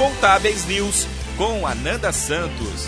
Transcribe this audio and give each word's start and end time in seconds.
Contábeis 0.00 0.66
News 0.66 1.06
com 1.36 1.66
Ananda 1.66 2.10
Santos. 2.10 2.86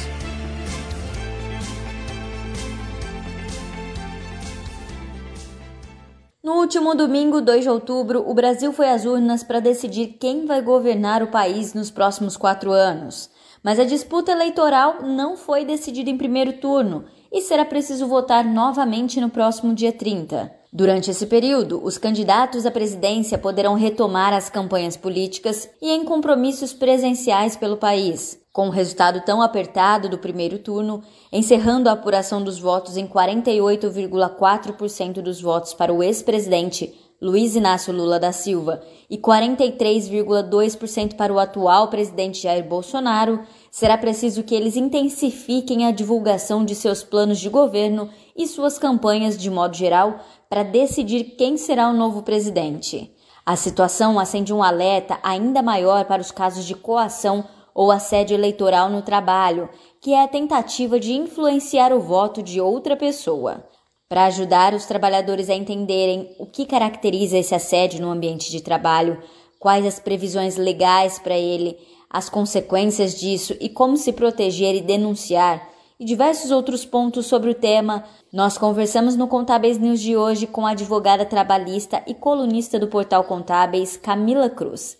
No 6.43 6.54
último 6.54 6.95
domingo, 6.95 7.43
2 7.43 7.64
de 7.64 7.69
outubro, 7.69 8.25
o 8.27 8.33
Brasil 8.33 8.72
foi 8.72 8.88
às 8.88 9.04
urnas 9.04 9.43
para 9.43 9.61
decidir 9.61 10.17
quem 10.19 10.47
vai 10.47 10.62
governar 10.62 11.22
o 11.22 11.26
país 11.30 11.75
nos 11.75 11.90
próximos 11.90 12.35
quatro 12.35 12.72
anos. 12.72 13.29
Mas 13.63 13.79
a 13.79 13.85
disputa 13.85 14.33
eleitoral 14.33 15.03
não 15.03 15.37
foi 15.37 15.67
decidida 15.67 16.09
em 16.09 16.16
primeiro 16.16 16.55
turno 16.55 17.05
e 17.30 17.42
será 17.42 17.66
preciso 17.66 18.06
votar 18.06 18.42
novamente 18.42 19.20
no 19.20 19.29
próximo 19.29 19.74
dia 19.74 19.92
30. 19.92 20.62
Durante 20.75 21.11
esse 21.11 21.27
período, 21.27 21.84
os 21.84 21.98
candidatos 21.98 22.65
à 22.65 22.70
presidência 22.70 23.37
poderão 23.37 23.75
retomar 23.75 24.33
as 24.33 24.48
campanhas 24.48 24.97
políticas 24.97 25.69
e 25.83 25.91
em 25.91 26.02
compromissos 26.02 26.73
presenciais 26.73 27.55
pelo 27.55 27.77
país. 27.77 28.41
Com 28.51 28.69
o 28.69 28.71
resultado 28.71 29.21
tão 29.21 29.43
apertado 29.43 30.09
do 30.09 30.16
primeiro 30.16 30.59
turno, 30.59 31.03
encerrando 31.30 31.91
a 31.91 31.93
apuração 31.93 32.43
dos 32.43 32.59
votos 32.59 32.97
em 32.97 33.07
48,4% 33.07 35.21
dos 35.21 35.43
votos 35.43 35.75
para 35.75 35.93
o 35.93 36.03
ex-presidente 36.03 36.95
Luiz 37.23 37.55
Inácio 37.55 37.95
Lula 37.95 38.19
da 38.19 38.33
Silva 38.33 38.83
e 39.09 39.16
43,2% 39.16 41.15
para 41.15 41.33
o 41.33 41.39
atual 41.39 41.87
presidente 41.87 42.43
Jair 42.43 42.65
Bolsonaro, 42.65 43.45
será 43.71 43.97
preciso 43.97 44.43
que 44.43 44.57
eles 44.57 44.75
intensifiquem 44.75 45.87
a 45.87 45.93
divulgação 45.93 46.65
de 46.65 46.75
seus 46.75 47.05
planos 47.05 47.39
de 47.39 47.49
governo 47.49 48.11
e 48.37 48.49
suas 48.49 48.77
campanhas 48.77 49.39
de 49.39 49.49
modo 49.49 49.77
geral 49.77 50.19
para 50.52 50.65
decidir 50.65 51.34
quem 51.38 51.56
será 51.56 51.88
o 51.88 51.95
novo 51.95 52.23
presidente. 52.23 53.10
A 53.47 53.56
situação 53.56 54.20
acende 54.20 54.52
um 54.52 54.62
alerta 54.62 55.19
ainda 55.23 55.62
maior 55.62 56.05
para 56.05 56.20
os 56.20 56.30
casos 56.30 56.66
de 56.66 56.74
coação 56.74 57.43
ou 57.74 57.91
assédio 57.91 58.35
eleitoral 58.35 58.90
no 58.90 59.01
trabalho, 59.01 59.71
que 59.99 60.12
é 60.12 60.23
a 60.23 60.29
tentativa 60.29 61.01
de 61.01 61.15
influenciar 61.15 61.90
o 61.90 62.01
voto 62.01 62.43
de 62.43 62.60
outra 62.60 62.95
pessoa. 62.99 63.65
Para 64.10 64.27
ajudar 64.27 64.74
os 64.74 64.84
trabalhadores 64.84 65.48
a 65.48 65.54
entenderem 65.54 66.36
o 66.38 66.44
que 66.44 66.66
caracteriza 66.66 67.38
esse 67.38 67.55
assédio 67.55 68.02
no 68.02 68.10
ambiente 68.10 68.50
de 68.50 68.60
trabalho, 68.60 69.22
quais 69.58 69.86
as 69.86 69.98
previsões 69.98 70.58
legais 70.58 71.18
para 71.18 71.38
ele, 71.38 71.78
as 72.10 72.28
consequências 72.28 73.18
disso 73.18 73.56
e 73.58 73.70
como 73.70 73.96
se 73.96 74.12
proteger 74.12 74.74
e 74.74 74.82
denunciar, 74.82 75.71
e 76.03 76.05
diversos 76.05 76.50
outros 76.50 76.84
pontos 76.84 77.27
sobre 77.27 77.50
o 77.50 77.55
tema, 77.55 78.05
nós 78.33 78.58
conversamos 78.58 79.14
no 79.14 79.28
Contábeis 79.28 79.78
News 79.78 80.00
de 80.00 80.17
hoje 80.17 80.48
com 80.48 80.67
a 80.67 80.72
advogada 80.72 81.25
trabalhista 81.25 82.03
e 82.08 82.12
colunista 82.12 82.77
do 82.77 82.89
portal 82.89 83.22
Contábeis, 83.22 83.97
Camila 83.97 84.50
Cruz. 84.50 84.98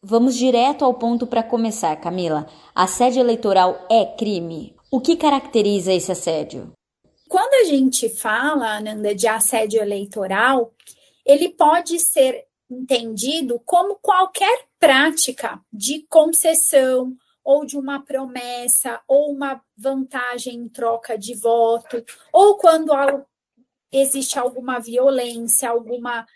Vamos 0.00 0.36
direto 0.36 0.84
ao 0.84 0.94
ponto 0.94 1.26
para 1.26 1.42
começar, 1.42 1.96
Camila. 1.96 2.46
Assédio 2.72 3.18
eleitoral 3.18 3.84
é 3.90 4.04
crime? 4.04 4.76
O 4.92 5.00
que 5.00 5.16
caracteriza 5.16 5.92
esse 5.92 6.12
assédio? 6.12 6.70
Quando 7.28 7.54
a 7.54 7.64
gente 7.64 8.08
fala, 8.08 8.76
Ananda, 8.76 9.12
de 9.12 9.26
assédio 9.26 9.82
eleitoral, 9.82 10.72
ele 11.26 11.48
pode 11.48 11.98
ser 11.98 12.44
entendido 12.70 13.60
como 13.64 13.96
qualquer 14.00 14.66
prática 14.78 15.60
de 15.72 16.06
concessão 16.08 17.12
ou 17.44 17.64
de 17.64 17.76
uma 17.76 18.02
promessa 18.02 19.00
ou 19.06 19.30
uma 19.30 19.62
vantagem 19.76 20.54
em 20.54 20.68
troca 20.68 21.18
de 21.18 21.34
voto, 21.34 22.02
ou 22.32 22.56
quando 22.56 22.92
existe 23.92 24.38
alguma 24.38 24.78
violência, 24.80 25.68
alguma 25.68 26.26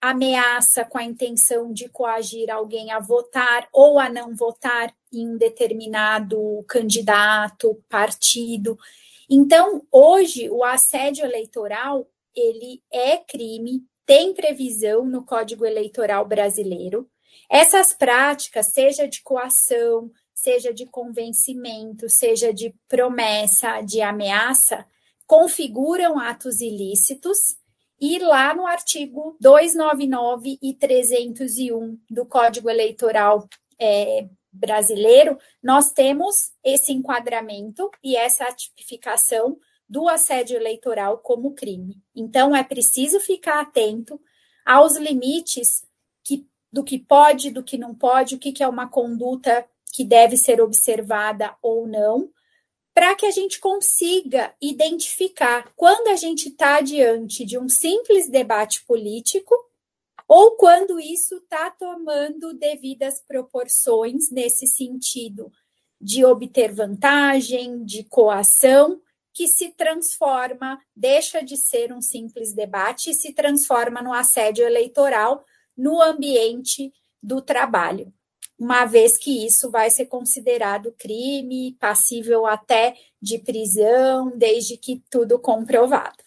ameaça 0.00 0.84
com 0.84 0.98
a 0.98 1.04
intenção 1.04 1.72
de 1.72 1.88
coagir 1.88 2.50
alguém 2.50 2.92
a 2.92 2.98
votar 2.98 3.66
ou 3.72 3.98
a 3.98 4.08
não 4.08 4.34
votar 4.34 4.94
em 5.12 5.30
um 5.30 5.36
determinado 5.38 6.62
candidato, 6.68 7.82
partido. 7.88 8.78
Então, 9.30 9.82
hoje, 9.90 10.50
o 10.50 10.62
assédio 10.62 11.24
eleitoral, 11.24 12.06
ele 12.34 12.82
é 12.92 13.16
crime, 13.16 13.82
tem 14.04 14.34
previsão 14.34 15.06
no 15.06 15.24
Código 15.24 15.64
Eleitoral 15.64 16.26
brasileiro. 16.26 17.08
Essas 17.50 17.94
práticas, 17.94 18.66
seja 18.66 19.08
de 19.08 19.22
coação, 19.22 20.10
seja 20.44 20.74
de 20.74 20.84
convencimento, 20.84 22.06
seja 22.08 22.52
de 22.52 22.74
promessa, 22.86 23.80
de 23.80 24.02
ameaça, 24.02 24.86
configuram 25.26 26.18
atos 26.18 26.60
ilícitos. 26.60 27.56
E 27.98 28.18
lá 28.18 28.54
no 28.54 28.66
artigo 28.66 29.36
299 29.40 30.58
e 30.60 30.74
301 30.74 31.98
do 32.10 32.26
Código 32.26 32.68
Eleitoral 32.68 33.48
é, 33.80 34.28
brasileiro, 34.52 35.38
nós 35.62 35.92
temos 35.92 36.52
esse 36.62 36.92
enquadramento 36.92 37.90
e 38.02 38.14
essa 38.14 38.44
tipificação 38.52 39.56
do 39.88 40.08
assédio 40.08 40.56
eleitoral 40.56 41.18
como 41.18 41.54
crime. 41.54 42.02
Então, 42.14 42.54
é 42.54 42.62
preciso 42.62 43.18
ficar 43.18 43.60
atento 43.60 44.20
aos 44.66 44.96
limites 44.96 45.86
que, 46.22 46.46
do 46.70 46.84
que 46.84 46.98
pode, 46.98 47.50
do 47.50 47.62
que 47.62 47.78
não 47.78 47.94
pode, 47.94 48.34
o 48.34 48.38
que, 48.38 48.52
que 48.52 48.62
é 48.62 48.68
uma 48.68 48.88
conduta 48.88 49.66
que 49.94 50.04
deve 50.04 50.36
ser 50.36 50.60
observada 50.60 51.56
ou 51.62 51.86
não, 51.86 52.28
para 52.92 53.14
que 53.14 53.24
a 53.24 53.30
gente 53.30 53.60
consiga 53.60 54.52
identificar 54.60 55.72
quando 55.76 56.08
a 56.08 56.16
gente 56.16 56.48
está 56.48 56.80
diante 56.80 57.44
de 57.44 57.56
um 57.56 57.68
simples 57.68 58.28
debate 58.28 58.84
político 58.84 59.54
ou 60.26 60.56
quando 60.56 60.98
isso 60.98 61.36
está 61.36 61.70
tomando 61.70 62.52
devidas 62.54 63.22
proporções 63.22 64.32
nesse 64.32 64.66
sentido 64.66 65.48
de 66.00 66.24
obter 66.24 66.72
vantagem, 66.72 67.84
de 67.84 68.02
coação, 68.02 69.00
que 69.32 69.46
se 69.46 69.70
transforma, 69.70 70.80
deixa 70.94 71.40
de 71.40 71.56
ser 71.56 71.92
um 71.92 72.00
simples 72.00 72.52
debate 72.52 73.10
e 73.10 73.14
se 73.14 73.32
transforma 73.32 74.02
no 74.02 74.12
assédio 74.12 74.66
eleitoral 74.66 75.44
no 75.76 76.02
ambiente 76.02 76.92
do 77.22 77.40
trabalho, 77.40 78.12
uma 78.58 78.84
vez 78.84 79.18
que 79.18 79.44
isso 79.44 79.70
vai 79.70 79.90
ser 79.90 80.06
considerado 80.06 80.94
crime, 80.98 81.76
passível 81.80 82.46
até 82.46 82.94
de 83.20 83.38
prisão, 83.38 84.32
desde 84.36 84.76
que 84.76 85.02
tudo 85.10 85.38
comprovado. 85.38 86.24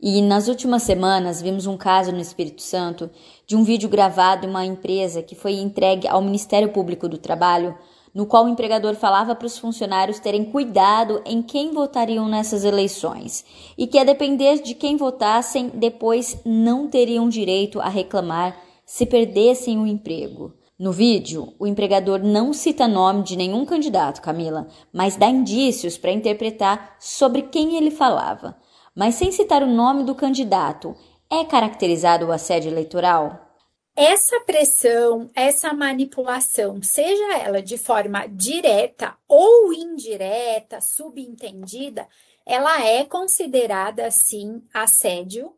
E 0.00 0.22
nas 0.22 0.46
últimas 0.46 0.84
semanas 0.84 1.42
vimos 1.42 1.66
um 1.66 1.76
caso 1.76 2.12
no 2.12 2.20
Espírito 2.20 2.62
Santo 2.62 3.10
de 3.44 3.56
um 3.56 3.64
vídeo 3.64 3.88
gravado 3.88 4.46
em 4.46 4.48
uma 4.48 4.64
empresa 4.64 5.22
que 5.22 5.34
foi 5.34 5.54
entregue 5.54 6.06
ao 6.06 6.22
Ministério 6.22 6.72
Público 6.72 7.08
do 7.08 7.18
Trabalho, 7.18 7.76
no 8.14 8.24
qual 8.24 8.44
o 8.44 8.48
empregador 8.48 8.94
falava 8.94 9.34
para 9.34 9.46
os 9.46 9.58
funcionários 9.58 10.20
terem 10.20 10.44
cuidado 10.44 11.20
em 11.26 11.42
quem 11.42 11.72
votariam 11.72 12.28
nessas 12.28 12.64
eleições 12.64 13.44
e 13.76 13.88
que 13.88 13.98
a 13.98 14.04
depender 14.04 14.62
de 14.62 14.74
quem 14.74 14.96
votassem, 14.96 15.68
depois 15.74 16.40
não 16.44 16.88
teriam 16.88 17.28
direito 17.28 17.80
a 17.80 17.88
reclamar 17.88 18.56
se 18.86 19.04
perdessem 19.04 19.78
o 19.78 19.86
emprego. 19.86 20.57
No 20.78 20.92
vídeo, 20.92 21.54
o 21.58 21.66
empregador 21.66 22.20
não 22.22 22.52
cita 22.52 22.86
nome 22.86 23.22
de 23.24 23.36
nenhum 23.36 23.66
candidato, 23.66 24.22
Camila, 24.22 24.68
mas 24.92 25.16
dá 25.16 25.26
indícios 25.26 25.98
para 25.98 26.12
interpretar 26.12 26.96
sobre 27.00 27.42
quem 27.42 27.76
ele 27.76 27.90
falava 27.90 28.56
mas 28.98 29.14
sem 29.14 29.30
citar 29.30 29.62
o 29.62 29.66
nome 29.68 30.02
do 30.02 30.12
candidato, 30.12 30.96
é 31.30 31.44
caracterizado 31.44 32.26
o 32.26 32.32
assédio 32.32 32.72
eleitoral? 32.72 33.54
Essa 33.94 34.40
pressão, 34.40 35.30
essa 35.36 35.72
manipulação, 35.72 36.82
seja 36.82 37.38
ela 37.38 37.62
de 37.62 37.78
forma 37.78 38.26
direta 38.26 39.16
ou 39.28 39.72
indireta, 39.72 40.80
subentendida, 40.80 42.08
ela 42.44 42.84
é 42.84 43.04
considerada 43.04 44.10
sim 44.10 44.64
assédio 44.74 45.54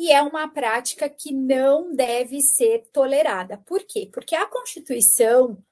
e 0.00 0.10
é 0.10 0.22
uma 0.22 0.48
prática 0.48 1.10
que 1.10 1.30
não 1.30 1.94
deve 1.94 2.40
ser 2.40 2.88
tolerada. 2.90 3.58
Por 3.66 3.82
quê? 3.84 4.08
Porque 4.10 4.34
a 4.34 4.46
Constituição 4.46 5.62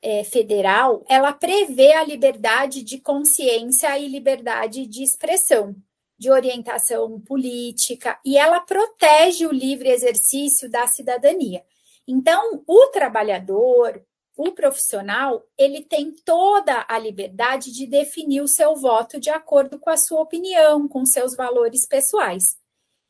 é, 0.00 0.22
Federal 0.22 1.04
ela 1.08 1.32
prevê 1.32 1.92
a 1.94 2.04
liberdade 2.04 2.84
de 2.84 3.00
consciência 3.00 3.98
e 3.98 4.06
liberdade 4.06 4.86
de 4.86 5.02
expressão 5.02 5.74
de 6.16 6.30
orientação 6.30 7.20
política 7.20 8.16
e 8.24 8.38
ela 8.38 8.60
protege 8.60 9.44
o 9.44 9.52
livre 9.52 9.88
exercício 9.88 10.70
da 10.70 10.86
cidadania. 10.86 11.64
Então, 12.06 12.62
o 12.64 12.86
trabalhador, 12.92 14.00
o 14.36 14.52
profissional, 14.52 15.42
ele 15.58 15.82
tem 15.82 16.12
toda 16.24 16.86
a 16.88 16.96
liberdade 16.96 17.72
de 17.72 17.88
definir 17.88 18.40
o 18.40 18.46
seu 18.46 18.76
voto 18.76 19.18
de 19.18 19.30
acordo 19.30 19.80
com 19.80 19.90
a 19.90 19.96
sua 19.96 20.20
opinião, 20.20 20.86
com 20.86 21.04
seus 21.04 21.34
valores 21.34 21.84
pessoais. 21.84 22.56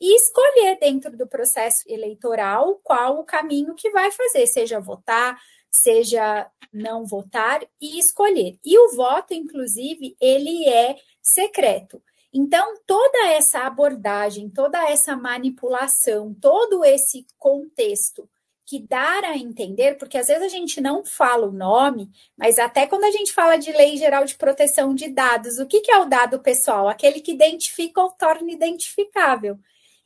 E 0.01 0.17
escolher 0.17 0.79
dentro 0.79 1.17
do 1.17 1.27
processo 1.27 1.85
eleitoral 1.87 2.81
qual 2.83 3.19
o 3.19 3.25
caminho 3.25 3.75
que 3.75 3.91
vai 3.91 4.11
fazer, 4.11 4.47
seja 4.47 4.81
votar, 4.81 5.39
seja 5.71 6.51
não 6.73 7.05
votar 7.05 7.63
e 7.81 7.99
escolher. 7.99 8.59
E 8.65 8.79
o 8.79 8.95
voto, 8.95 9.35
inclusive, 9.35 10.17
ele 10.21 10.69
é 10.69 10.97
secreto. 11.23 12.03
Então, 12.33 12.75
toda 12.87 13.29
essa 13.29 13.61
abordagem, 13.61 14.51
toda 14.51 14.79
essa 14.89 15.17
manipulação, 15.17 16.35
todo 16.35 16.85
esse 16.85 17.27
contexto 17.39 18.29
que 18.69 18.79
dar 18.79 19.25
a 19.25 19.35
entender, 19.35 19.97
porque 19.97 20.19
às 20.19 20.27
vezes 20.27 20.43
a 20.43 20.49
gente 20.49 20.79
não 20.79 21.03
fala 21.03 21.47
o 21.47 21.53
nome, 21.53 22.11
mas 22.37 22.59
até 22.59 22.87
quando 22.87 23.05
a 23.05 23.11
gente 23.11 23.33
fala 23.33 23.57
de 23.57 23.73
Lei 23.73 23.97
Geral 23.97 24.27
de 24.27 24.37
Proteção 24.37 24.95
de 24.95 25.09
Dados, 25.09 25.59
o 25.59 25.65
que, 25.65 25.81
que 25.81 25.91
é 25.91 25.97
o 25.97 26.05
dado 26.05 26.39
pessoal? 26.41 26.87
Aquele 26.87 27.21
que 27.21 27.33
identifica 27.33 28.03
ou 28.03 28.11
torna 28.11 28.53
identificável. 28.53 29.59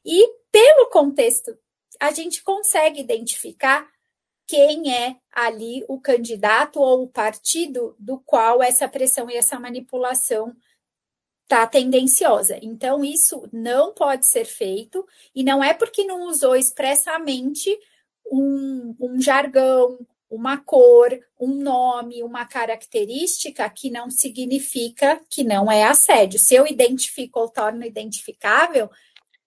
E 0.05 0.29
pelo 0.51 0.91
contexto, 0.91 1.57
a 2.01 2.11
gente 2.11 2.43
consegue 2.43 3.01
identificar 3.01 3.89
quem 4.47 4.95
é 4.95 5.17
ali 5.31 5.85
o 5.89 6.01
candidato 6.01 6.81
ou 6.81 7.05
o 7.05 7.09
partido 7.09 7.95
do 7.99 8.19
qual 8.19 8.63
essa 8.63 8.89
pressão 8.89 9.31
e 9.31 9.37
essa 9.37 9.59
manipulação 9.59 10.55
está 11.45 11.67
tendenciosa. 11.67 12.59
Então, 12.63 13.05
isso 13.05 13.49
não 13.53 13.93
pode 13.93 14.27
ser 14.27 14.45
feito, 14.45 15.07
e 15.35 15.45
não 15.45 15.63
é 15.63 15.75
porque 15.75 16.05
não 16.05 16.27
usou 16.27 16.57
expressamente 16.57 17.79
um, 18.31 18.97
um 18.99 19.21
jargão, 19.21 19.99
uma 20.31 20.57
cor, 20.57 21.11
um 21.39 21.55
nome, 21.55 22.23
uma 22.23 22.47
característica 22.47 23.69
que 23.69 23.91
não 23.91 24.11
significa 24.11 25.21
que 25.29 25.45
não 25.45 25.71
é 25.71 25.85
assédio. 25.85 26.39
Se 26.39 26.55
eu 26.55 26.67
identifico 26.67 27.39
ou 27.39 27.51
torno 27.51 27.85
identificável, 27.85 28.91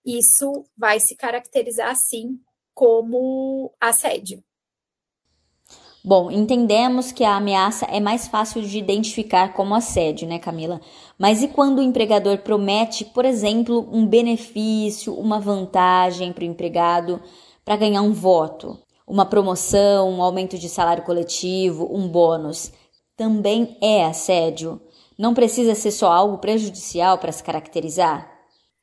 isso 0.06 0.66
vai 0.78 1.00
se 1.00 1.16
caracterizar 1.16 1.90
assim 1.90 2.40
como 2.74 3.74
assédio. 3.82 4.44
Bom, 6.08 6.30
entendemos 6.30 7.12
que 7.12 7.24
a 7.24 7.36
ameaça 7.36 7.86
é 7.86 8.00
mais 8.00 8.28
fácil 8.28 8.62
de 8.62 8.78
identificar 8.78 9.54
como 9.54 9.74
assédio, 9.74 10.28
né, 10.28 10.38
Camila? 10.38 10.80
Mas 11.18 11.42
e 11.42 11.48
quando 11.48 11.80
o 11.80 11.82
empregador 11.82 12.38
promete, 12.38 13.06
por 13.06 13.26
exemplo, 13.26 13.90
um 13.92 14.06
benefício, 14.06 15.16
uma 15.16 15.40
vantagem 15.40 16.32
para 16.32 16.44
o 16.44 16.46
empregado 16.48 17.20
para 17.64 17.76
ganhar 17.76 18.04
um 18.04 18.14
voto, 18.14 18.78
uma 19.08 19.26
promoção, 19.26 20.12
um 20.12 20.22
aumento 20.22 20.60
de 20.60 20.70
salário 20.70 21.04
coletivo, 21.04 21.90
um 21.92 22.08
bônus? 22.08 22.72
Também 23.18 23.76
é 23.82 24.06
assédio? 24.06 24.80
Não 25.18 25.34
precisa 25.34 25.74
ser 25.74 25.90
só 25.90 26.12
algo 26.12 26.38
prejudicial 26.38 27.18
para 27.18 27.32
se 27.32 27.44
caracterizar? 27.44 28.35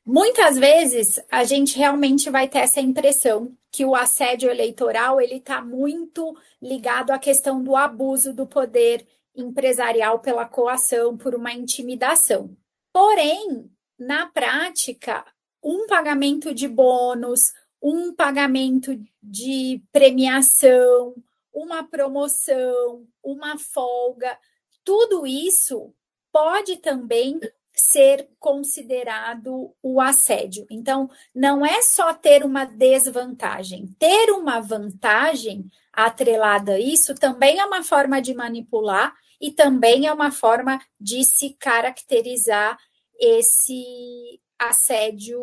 Muitas 0.05 0.57
vezes 0.57 1.19
a 1.31 1.45
gente 1.45 1.77
realmente 1.77 2.29
vai 2.29 2.47
ter 2.49 2.59
essa 2.59 2.81
impressão 2.81 3.55
que 3.71 3.85
o 3.85 3.95
assédio 3.95 4.49
eleitoral 4.49 5.21
ele 5.21 5.35
está 5.35 5.61
muito 5.61 6.37
ligado 6.61 7.11
à 7.11 7.17
questão 7.17 7.63
do 7.63 7.75
abuso 7.75 8.33
do 8.33 8.45
poder 8.45 9.07
empresarial 9.33 10.19
pela 10.19 10.45
coação, 10.45 11.17
por 11.17 11.33
uma 11.33 11.53
intimidação. 11.53 12.55
Porém, 12.91 13.71
na 13.97 14.27
prática, 14.27 15.25
um 15.63 15.87
pagamento 15.87 16.53
de 16.53 16.67
bônus, 16.67 17.53
um 17.81 18.13
pagamento 18.13 18.99
de 19.21 19.81
premiação, 19.91 21.15
uma 21.53 21.83
promoção, 21.83 23.07
uma 23.23 23.57
folga, 23.57 24.37
tudo 24.83 25.25
isso 25.25 25.93
pode 26.31 26.77
também 26.77 27.39
ser 27.73 28.29
considerado 28.39 29.73
o 29.81 29.99
assédio. 29.99 30.65
Então, 30.69 31.09
não 31.33 31.65
é 31.65 31.81
só 31.81 32.13
ter 32.13 32.45
uma 32.45 32.65
desvantagem, 32.65 33.87
ter 33.97 34.31
uma 34.31 34.59
vantagem 34.59 35.65
atrelada 35.91 36.73
a 36.73 36.79
isso 36.79 37.13
também 37.13 37.59
é 37.59 37.65
uma 37.65 37.83
forma 37.83 38.21
de 38.21 38.33
manipular 38.33 39.13
e 39.39 39.51
também 39.51 40.07
é 40.07 40.13
uma 40.13 40.31
forma 40.31 40.81
de 40.99 41.23
se 41.23 41.51
caracterizar 41.59 42.77
esse 43.19 44.39
assédio 44.57 45.41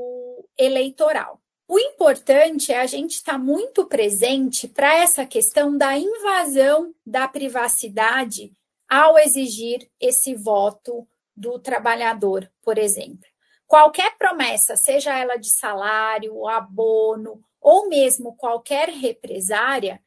eleitoral. 0.59 1.41
O 1.69 1.79
importante 1.79 2.73
é 2.73 2.81
a 2.81 2.87
gente 2.87 3.13
estar 3.13 3.35
tá 3.35 3.39
muito 3.39 3.85
presente 3.87 4.67
para 4.67 4.93
essa 4.97 5.25
questão 5.25 5.77
da 5.77 5.97
invasão 5.97 6.93
da 7.07 7.29
privacidade 7.29 8.53
ao 8.89 9.17
exigir 9.19 9.89
esse 10.01 10.35
voto 10.35 11.07
do 11.41 11.59
trabalhador, 11.59 12.51
por 12.63 12.77
exemplo. 12.77 13.27
Qualquer 13.67 14.17
promessa, 14.19 14.77
seja 14.77 15.19
ela 15.19 15.37
de 15.37 15.49
salário, 15.49 16.47
abono 16.47 17.43
ou 17.61 17.89
mesmo 17.89 18.37
qualquer 18.37 18.89
represária, 18.89 20.03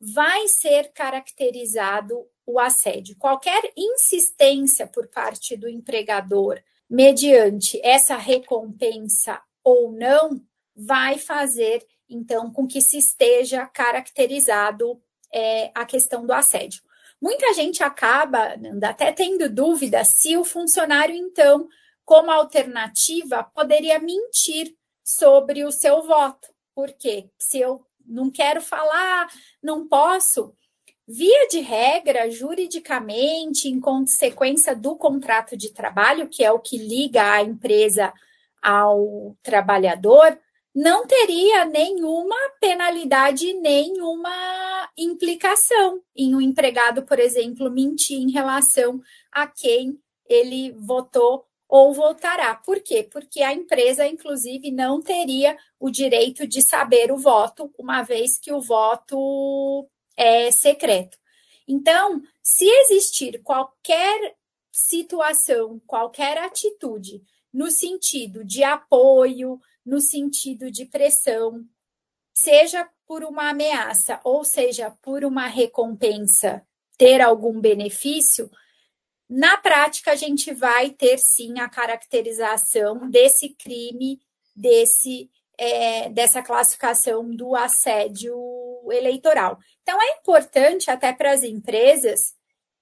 vai 0.00 0.48
ser 0.48 0.92
caracterizado 0.92 2.26
o 2.46 2.58
assédio. 2.58 3.16
Qualquer 3.18 3.70
insistência 3.76 4.86
por 4.86 5.08
parte 5.08 5.56
do 5.56 5.68
empregador 5.68 6.60
mediante 6.88 7.78
essa 7.84 8.16
recompensa 8.16 9.42
ou 9.62 9.92
não 9.92 10.40
vai 10.74 11.18
fazer 11.18 11.86
então 12.08 12.50
com 12.50 12.66
que 12.66 12.80
se 12.80 12.96
esteja 12.96 13.66
caracterizado 13.66 14.98
é, 15.30 15.70
a 15.74 15.84
questão 15.84 16.24
do 16.24 16.32
assédio. 16.32 16.82
Muita 17.20 17.52
gente 17.52 17.82
acaba 17.82 18.54
até 18.82 19.12
tendo 19.12 19.48
dúvida 19.48 20.04
se 20.04 20.36
o 20.36 20.44
funcionário, 20.44 21.14
então, 21.14 21.68
como 22.04 22.30
alternativa, 22.30 23.42
poderia 23.42 23.98
mentir 23.98 24.74
sobre 25.04 25.64
o 25.64 25.72
seu 25.72 26.02
voto. 26.02 26.48
Por 26.74 26.92
quê? 26.92 27.28
Se 27.38 27.58
eu 27.58 27.84
não 28.06 28.30
quero 28.30 28.60
falar, 28.60 29.28
não 29.62 29.88
posso. 29.88 30.54
Via 31.06 31.48
de 31.48 31.60
regra, 31.60 32.30
juridicamente, 32.30 33.68
em 33.68 33.80
consequência 33.80 34.76
do 34.76 34.94
contrato 34.94 35.56
de 35.56 35.72
trabalho, 35.72 36.28
que 36.28 36.44
é 36.44 36.52
o 36.52 36.60
que 36.60 36.76
liga 36.76 37.32
a 37.32 37.42
empresa 37.42 38.12
ao 38.62 39.36
trabalhador, 39.42 40.38
não 40.78 41.04
teria 41.08 41.64
nenhuma 41.64 42.36
penalidade, 42.60 43.52
nenhuma 43.52 44.88
implicação 44.96 46.00
em 46.14 46.36
um 46.36 46.40
empregado, 46.40 47.02
por 47.02 47.18
exemplo, 47.18 47.68
mentir 47.68 48.20
em 48.20 48.30
relação 48.30 49.02
a 49.32 49.44
quem 49.44 49.98
ele 50.28 50.70
votou 50.78 51.44
ou 51.68 51.92
votará. 51.92 52.54
Por 52.54 52.78
quê? 52.78 53.02
Porque 53.02 53.42
a 53.42 53.52
empresa, 53.52 54.06
inclusive, 54.06 54.70
não 54.70 55.02
teria 55.02 55.58
o 55.80 55.90
direito 55.90 56.46
de 56.46 56.62
saber 56.62 57.10
o 57.10 57.18
voto, 57.18 57.74
uma 57.76 58.02
vez 58.02 58.38
que 58.38 58.52
o 58.52 58.60
voto 58.60 59.84
é 60.16 60.52
secreto. 60.52 61.18
Então, 61.66 62.22
se 62.40 62.64
existir 62.64 63.42
qualquer 63.42 64.36
situação, 64.70 65.82
qualquer 65.88 66.38
atitude 66.38 67.20
no 67.52 67.68
sentido 67.68 68.44
de 68.44 68.62
apoio, 68.62 69.60
no 69.88 70.02
sentido 70.02 70.70
de 70.70 70.84
pressão, 70.84 71.64
seja 72.34 72.86
por 73.06 73.24
uma 73.24 73.48
ameaça 73.48 74.20
ou 74.22 74.44
seja 74.44 74.90
por 75.02 75.24
uma 75.24 75.46
recompensa, 75.46 76.62
ter 76.98 77.22
algum 77.22 77.58
benefício, 77.58 78.50
na 79.26 79.56
prática 79.56 80.12
a 80.12 80.14
gente 80.14 80.52
vai 80.52 80.90
ter 80.90 81.16
sim 81.18 81.58
a 81.58 81.70
caracterização 81.70 83.08
desse 83.08 83.54
crime, 83.54 84.20
desse 84.54 85.30
é, 85.56 86.08
dessa 86.10 86.40
classificação 86.40 87.34
do 87.34 87.56
assédio 87.56 88.36
eleitoral. 88.92 89.58
Então 89.82 90.00
é 90.00 90.18
importante 90.18 90.90
até 90.90 91.12
para 91.12 91.32
as 91.32 91.42
empresas 91.42 92.34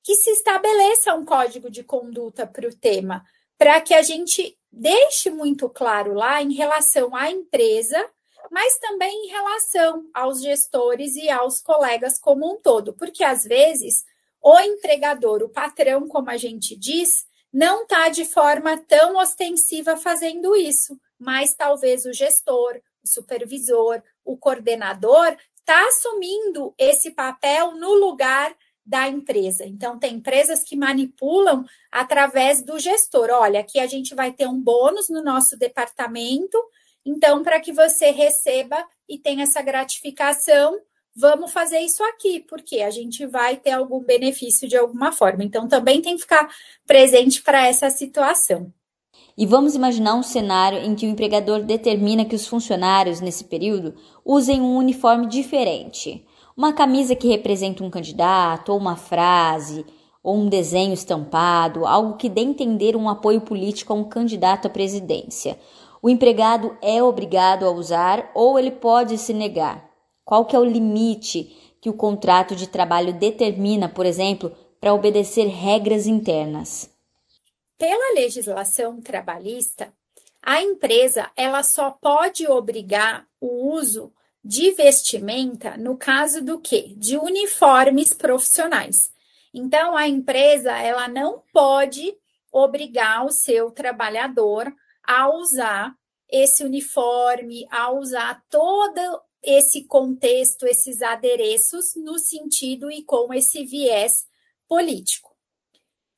que 0.03 0.15
se 0.17 0.31
estabeleça 0.31 1.15
um 1.15 1.25
código 1.25 1.71
de 1.71 1.83
conduta 1.83 2.47
para 2.47 2.69
o 2.69 2.77
tema, 2.77 3.25
para 3.57 3.81
que 3.81 3.95
a 3.95 4.03
gente 4.03 4.59
deixe 4.77 5.31
muito 5.31 5.71
claro 5.71 6.13
lá 6.13 6.43
em 6.43 6.53
relação 6.53 7.17
à 7.17 7.31
empresa, 7.31 8.09
mas 8.51 8.79
também 8.79 9.25
em 9.25 9.29
relação 9.29 10.09
aos 10.13 10.43
gestores 10.43 11.17
e 11.17 11.31
aos 11.31 11.63
colegas 11.63 12.19
como 12.19 12.53
um 12.53 12.61
todo, 12.61 12.93
porque 12.93 13.25
às 13.25 13.43
vezes 13.45 14.05
o 14.41 14.61
empregador, 14.61 15.43
o 15.43 15.49
patrão, 15.49 16.07
como 16.07 16.31
a 16.31 16.37
gente 16.37 16.77
diz, 16.77 17.27
não 17.53 17.85
está 17.85 18.11
de 18.11 18.27
forma 18.27 18.77
tão 18.77 19.17
ostensiva 19.17 19.97
fazendo 19.97 20.55
isso, 20.55 21.01
mas 21.19 21.55
talvez 21.55 22.05
o 22.05 22.13
gestor, 22.13 22.79
o 23.03 23.09
supervisor, 23.09 24.03
o 24.25 24.37
coordenador 24.37 25.37
está 25.59 25.89
assumindo 25.89 26.75
esse 26.77 27.13
papel 27.13 27.73
no 27.73 27.95
lugar 27.95 28.55
da 28.87 29.09
empresa. 29.09 29.67
Então, 29.67 29.99
tem 29.99 30.15
empresas 30.15 30.63
que 30.63 30.77
manipulam 30.77 31.65
através 31.91 32.63
do 32.63 32.79
gestor. 32.79 33.29
Olha, 33.33 33.61
aqui 33.61 33.81
a 33.81 33.87
gente 33.87 34.15
vai 34.15 34.33
ter 34.33 34.47
um 34.47 34.61
bônus 34.61 35.09
no 35.09 35.23
nosso 35.23 35.59
departamento, 35.59 36.57
então, 37.05 37.43
para 37.43 37.61
que 37.61 37.73
você 37.73 38.11
receba 38.11 38.85
e 39.09 39.17
tenha 39.17 39.45
essa 39.45 39.63
gratificação, 39.63 40.77
vamos 41.15 41.53
fazer 41.53 41.79
isso 41.79 42.03
aqui, 42.03 42.41
porque 42.49 42.81
a 42.81 42.91
gente 42.91 43.25
vai 43.27 43.57
ter 43.57 43.71
algum 43.71 44.01
benefício 44.01 44.69
de 44.69 44.77
alguma 44.77 45.13
forma. 45.13 45.45
Então, 45.45 45.69
também 45.69 46.03
tem 46.03 46.17
que 46.17 46.23
ficar 46.23 46.49
presente 46.85 47.43
para 47.43 47.65
essa 47.65 47.91
situação. 47.91 48.73
E 49.39 49.47
vamos 49.47 49.77
imaginar 49.77 50.15
um 50.15 50.23
cenário 50.23 50.79
em 50.79 50.97
que 50.97 51.07
o 51.07 51.09
empregador 51.09 51.63
determina 51.63 52.25
que 52.25 52.35
os 52.35 52.47
funcionários, 52.47 53.21
nesse 53.21 53.45
período, 53.45 53.95
usem 54.25 54.61
um 54.61 54.77
uniforme 54.77 55.29
diferente 55.29 56.26
uma 56.57 56.73
camisa 56.73 57.15
que 57.15 57.29
representa 57.29 57.85
um 57.85 57.91
candidato, 57.91 58.73
ou 58.73 58.79
uma 58.79 58.97
frase, 58.97 59.85
ou 60.23 60.37
um 60.37 60.49
desenho 60.49 60.95
estampado, 60.95 61.87
algo 61.87 62.17
que 62.17 62.29
dê 62.29 62.41
entender 62.41 62.97
um 62.97 63.09
apoio 63.09 63.41
político 63.43 63.93
a 63.93 63.97
um 63.97 64.05
candidato 64.05 64.67
à 64.67 64.71
presidência. 64.71 65.59
O 66.03 66.09
empregado 66.09 66.77
é 66.81 67.03
obrigado 67.03 67.65
a 67.67 67.71
usar 67.71 68.31
ou 68.35 68.59
ele 68.59 68.71
pode 68.71 69.19
se 69.19 69.35
negar. 69.35 69.89
Qual 70.25 70.45
que 70.45 70.57
é 70.57 70.59
o 70.59 70.65
limite 70.65 71.77
que 71.81 71.91
o 71.91 71.95
contrato 71.95 72.57
de 72.57 72.67
trabalho 72.67 73.13
determina, 73.13 73.89
por 73.89 74.07
exemplo, 74.07 74.51
para 74.81 74.95
obedecer 74.95 75.47
regras 75.47 76.07
internas? 76.07 76.91
Pela 77.79 78.15
legislação 78.15 79.01
trabalhista, 79.01 79.93
a 80.43 80.63
empresa 80.63 81.31
ela 81.37 81.63
só 81.63 81.91
pode 81.91 82.47
obrigar 82.49 83.27
o 83.41 83.73
uso 83.75 84.13
de 84.47 84.71
vestimenta 84.71 85.77
no 85.77 85.97
caso 85.97 86.41
do 86.41 86.61
quê? 86.61 86.95
De 86.97 87.17
uniformes 87.17 88.13
profissionais. 88.13 89.11
Então 89.53 89.97
a 89.97 90.07
empresa 90.07 90.71
ela 90.79 91.09
não 91.09 91.43
pode 91.53 92.17
obrigar 92.53 93.27
o 93.27 93.33
seu 93.33 93.73
trabalhador 93.73 94.73
a 95.03 95.29
usar 95.35 95.93
esse 96.31 96.63
uniforme, 96.63 97.67
a 97.71 97.91
usar 97.91 98.41
todo 98.49 99.21
esse 99.43 99.85
contexto, 99.85 100.65
esses 100.65 101.03
adereços 101.03 101.97
no 101.97 102.17
sentido 102.17 102.89
e 102.89 103.03
com 103.03 103.35
esse 103.35 103.65
viés 103.65 104.27
político. 104.69 105.37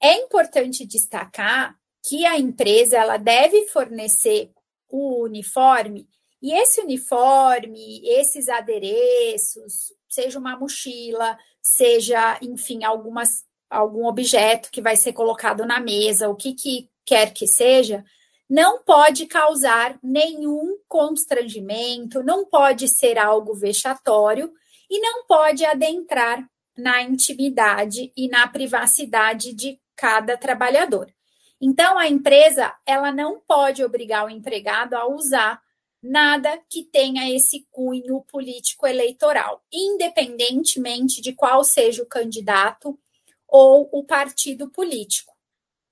É 0.03 0.13
importante 0.15 0.87
destacar 0.87 1.75
que 2.07 2.27
a 2.27 2.39
empresa 2.39 2.99
ela 2.99 3.17
deve 3.17 3.67
fornecer 3.69 4.53
o 4.89 5.23
uniforme 5.25 6.07
e 6.41 6.53
esse 6.53 6.81
uniforme, 6.81 8.01
esses 8.09 8.49
adereços, 8.49 9.93
seja 10.09 10.39
uma 10.39 10.57
mochila, 10.57 11.37
seja, 11.61 12.39
enfim, 12.41 12.85
algumas, 12.85 13.45
algum 13.69 14.07
objeto 14.07 14.71
que 14.71 14.81
vai 14.81 14.97
ser 14.97 15.13
colocado 15.13 15.67
na 15.67 15.81
mesa, 15.81 16.29
o 16.29 16.37
que, 16.37 16.55
que 16.55 16.89
quer 17.05 17.33
que 17.33 17.47
seja, 17.47 18.05
não 18.49 18.83
pode 18.83 19.27
causar 19.27 19.99
nenhum 20.03 20.79
constrangimento, 20.89 22.23
não 22.23 22.47
pode 22.47 22.89
ser 22.89 23.19
algo 23.19 23.55
vexatório 23.55 24.51
e 24.89 25.01
não 25.01 25.27
pode 25.27 25.65
adentrar 25.65 26.49
na 26.77 27.03
intimidade 27.03 28.13
e 28.17 28.29
na 28.29 28.47
privacidade 28.47 29.53
de 29.53 29.79
cada 29.97 30.37
trabalhador. 30.37 31.13
Então, 31.61 31.99
a 31.99 32.07
empresa 32.07 32.73
ela 32.87 33.11
não 33.11 33.41
pode 33.41 33.85
obrigar 33.85 34.25
o 34.25 34.31
empregado 34.31 34.95
a 34.95 35.07
usar 35.09 35.61
nada 36.03 36.61
que 36.69 36.85
tenha 36.85 37.35
esse 37.35 37.67
cunho 37.71 38.21
político 38.23 38.87
eleitoral, 38.87 39.65
independentemente 39.73 41.21
de 41.21 41.33
qual 41.33 41.65
seja 41.65 42.03
o 42.03 42.07
candidato 42.07 42.99
ou 43.47 43.89
o 43.93 44.05
partido 44.05 44.71
político. 44.71 45.33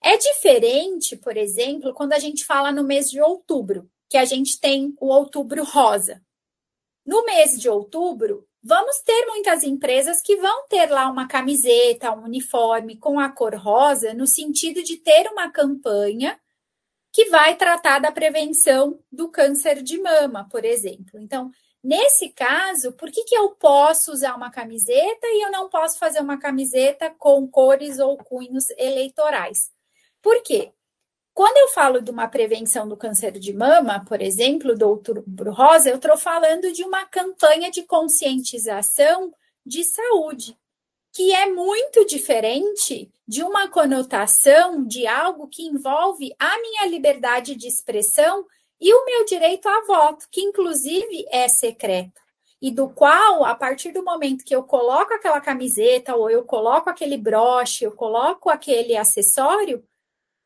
É 0.03 0.17
diferente, 0.17 1.17
por 1.17 1.37
exemplo, 1.37 1.93
quando 1.93 2.13
a 2.13 2.19
gente 2.19 2.45
fala 2.45 2.71
no 2.71 2.85
mês 2.85 3.11
de 3.11 3.21
outubro, 3.21 3.91
que 4.09 4.17
a 4.17 4.25
gente 4.25 4.61
tem 4.61 4.95
o 5.01 5.09
outubro 5.09 5.65
rosa. 5.65 6.23
No 7.05 7.25
mês 7.25 7.59
de 7.59 7.69
outubro, 7.69 8.47
vamos 8.63 8.99
ter 9.01 9.27
muitas 9.27 9.65
empresas 9.65 10.21
que 10.21 10.37
vão 10.37 10.67
ter 10.69 10.91
lá 10.91 11.09
uma 11.09 11.27
camiseta, 11.27 12.13
um 12.13 12.25
uniforme 12.25 12.97
com 12.97 13.19
a 13.19 13.29
cor 13.29 13.55
rosa, 13.57 14.15
no 14.15 14.27
sentido 14.27 14.83
de 14.83 14.97
ter 14.97 15.29
uma 15.29 15.51
campanha 15.51 16.39
que 17.17 17.31
vai 17.31 17.57
tratar 17.57 17.99
da 17.99 18.13
prevenção 18.13 19.03
do 19.11 19.31
câncer 19.31 19.83
de 19.83 19.99
mama, 19.99 20.47
por 20.51 20.67
exemplo. 20.67 21.19
Então, 21.19 21.51
nesse 21.83 22.29
caso, 22.29 22.93
por 22.93 23.11
que, 23.11 23.25
que 23.25 23.35
eu 23.35 23.53
posso 23.53 24.13
usar 24.13 24.35
uma 24.35 24.51
camiseta 24.51 25.27
e 25.29 25.43
eu 25.43 25.51
não 25.51 25.71
posso 25.71 25.99
fazer 25.99 26.21
uma 26.21 26.39
camiseta 26.39 27.09
com 27.09 27.49
cores 27.49 27.99
ou 27.99 28.19
cunhos 28.19 28.69
eleitorais? 28.77 29.71
Por 30.21 30.43
quê? 30.43 30.75
Quando 31.33 31.57
eu 31.57 31.69
falo 31.69 32.03
de 32.03 32.11
uma 32.11 32.29
prevenção 32.29 32.87
do 32.87 32.99
câncer 32.99 33.33
de 33.39 33.55
mama, 33.55 34.05
por 34.05 34.21
exemplo, 34.21 34.77
do 34.77 34.87
Outubro 34.87 35.55
Rosa, 35.55 35.89
eu 35.89 35.97
estou 35.97 36.19
falando 36.19 36.71
de 36.71 36.85
uma 36.85 37.07
campanha 37.07 37.71
de 37.71 37.83
conscientização 37.85 39.33
de 39.65 39.85
saúde, 39.85 40.55
que 41.17 41.35
é 41.35 41.49
muito 41.49 42.05
diferente 42.05 43.11
de 43.27 43.43
uma 43.43 43.69
conotação 43.69 44.87
de 44.87 45.07
algo 45.07 45.49
que 45.49 45.63
envolve 45.63 46.37
a 46.39 46.61
minha 46.61 46.85
liberdade 46.85 47.55
de 47.55 47.67
expressão 47.67 48.45
e 48.79 48.93
o 48.93 49.03
meu 49.07 49.25
direito 49.25 49.67
a 49.67 49.81
voto, 49.87 50.29
que 50.31 50.43
inclusive 50.43 51.25
é 51.31 51.49
secreto. 51.49 52.21
E 52.61 52.71
do 52.71 52.91
qual, 52.91 53.47
a 53.47 53.55
partir 53.55 53.93
do 53.93 54.05
momento 54.05 54.45
que 54.45 54.55
eu 54.55 54.63
coloco 54.63 55.15
aquela 55.15 55.41
camiseta, 55.41 56.15
ou 56.15 56.29
eu 56.29 56.45
coloco 56.45 56.91
aquele 56.91 57.17
broche, 57.17 57.87
eu 57.87 57.93
coloco 57.93 58.51
aquele 58.51 58.95
acessório, 58.95 59.83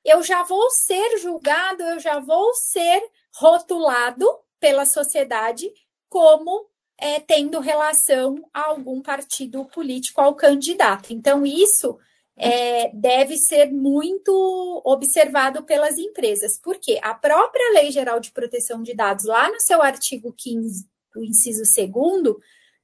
eu 0.04 0.22
já 0.22 0.44
vou 0.44 0.70
ser 0.70 1.18
julgado, 1.18 1.82
eu 1.82 1.98
já 1.98 2.20
vou 2.20 2.54
ser 2.54 3.02
rotulado 3.34 4.24
pela 4.60 4.86
sociedade 4.86 5.68
como 6.08 6.69
é, 7.00 7.18
tendo 7.18 7.60
relação 7.60 8.36
a 8.52 8.66
algum 8.66 9.00
partido 9.00 9.64
político, 9.64 10.20
ao 10.20 10.34
candidato. 10.34 11.12
Então, 11.12 11.46
isso 11.46 11.98
é, 12.36 12.90
deve 12.94 13.36
ser 13.36 13.72
muito 13.72 14.82
observado 14.84 15.62
pelas 15.64 15.98
empresas, 15.98 16.58
porque 16.62 16.98
a 17.02 17.14
própria 17.14 17.72
Lei 17.72 17.90
Geral 17.90 18.20
de 18.20 18.30
Proteção 18.30 18.82
de 18.82 18.94
Dados, 18.94 19.24
lá 19.24 19.50
no 19.50 19.60
seu 19.60 19.82
artigo 19.82 20.32
15, 20.36 20.86
do 21.14 21.24
inciso 21.24 21.62
2, 21.64 22.36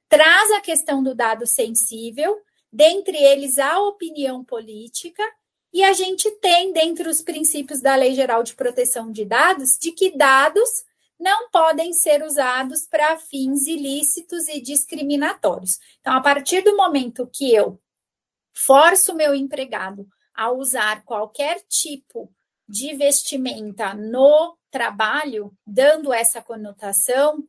traz 0.09 0.51
a 0.51 0.61
questão 0.61 1.03
do 1.03 1.13
dado 1.13 1.45
sensível, 1.45 2.37
dentre 2.71 3.17
eles 3.17 3.57
a 3.57 3.79
opinião 3.79 4.43
política 4.43 5.23
e 5.73 5.83
a 5.83 5.93
gente 5.93 6.29
tem, 6.39 6.71
dentre 6.73 7.07
os 7.07 7.21
princípios 7.21 7.81
da 7.81 7.95
Lei 7.95 8.15
Geral 8.15 8.41
de 8.41 8.55
Proteção 8.55 9.11
de 9.11 9.25
Dados, 9.25 9.77
de 9.79 9.91
que 9.91 10.15
dados 10.15 10.69
não 11.19 11.49
podem 11.49 11.93
ser 11.93 12.23
usados 12.23 12.85
para 12.85 13.17
fins 13.17 13.65
ilícitos 13.67 14.47
e 14.47 14.61
discriminatórios. 14.61 15.79
Então, 15.99 16.13
a 16.13 16.21
partir 16.21 16.61
do 16.61 16.75
momento 16.75 17.29
que 17.31 17.53
eu 17.53 17.81
forço 18.53 19.15
meu 19.15 19.33
empregado 19.33 20.07
a 20.33 20.51
usar 20.51 21.03
qualquer 21.03 21.61
tipo 21.67 22.31
de 22.67 22.93
vestimenta 22.95 23.93
no 23.93 24.57
trabalho, 24.69 25.51
dando 25.65 26.13
essa 26.13 26.41
conotação, 26.41 27.43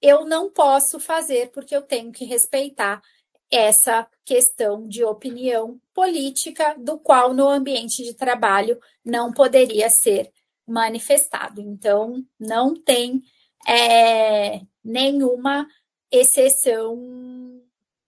eu 0.00 0.24
não 0.24 0.50
posso 0.50 0.98
fazer 0.98 1.50
porque 1.50 1.76
eu 1.76 1.82
tenho 1.82 2.10
que 2.10 2.24
respeitar 2.24 3.02
essa 3.50 4.06
questão 4.24 4.86
de 4.86 5.04
opinião 5.04 5.80
política, 5.94 6.74
do 6.78 6.98
qual 6.98 7.32
no 7.32 7.48
ambiente 7.48 8.04
de 8.04 8.14
trabalho 8.14 8.78
não 9.04 9.32
poderia 9.32 9.88
ser 9.88 10.30
manifestado. 10.68 11.60
Então, 11.60 12.24
não 12.38 12.74
tem 12.74 13.22
é, 13.66 14.60
nenhuma 14.84 15.66
exceção 16.10 16.96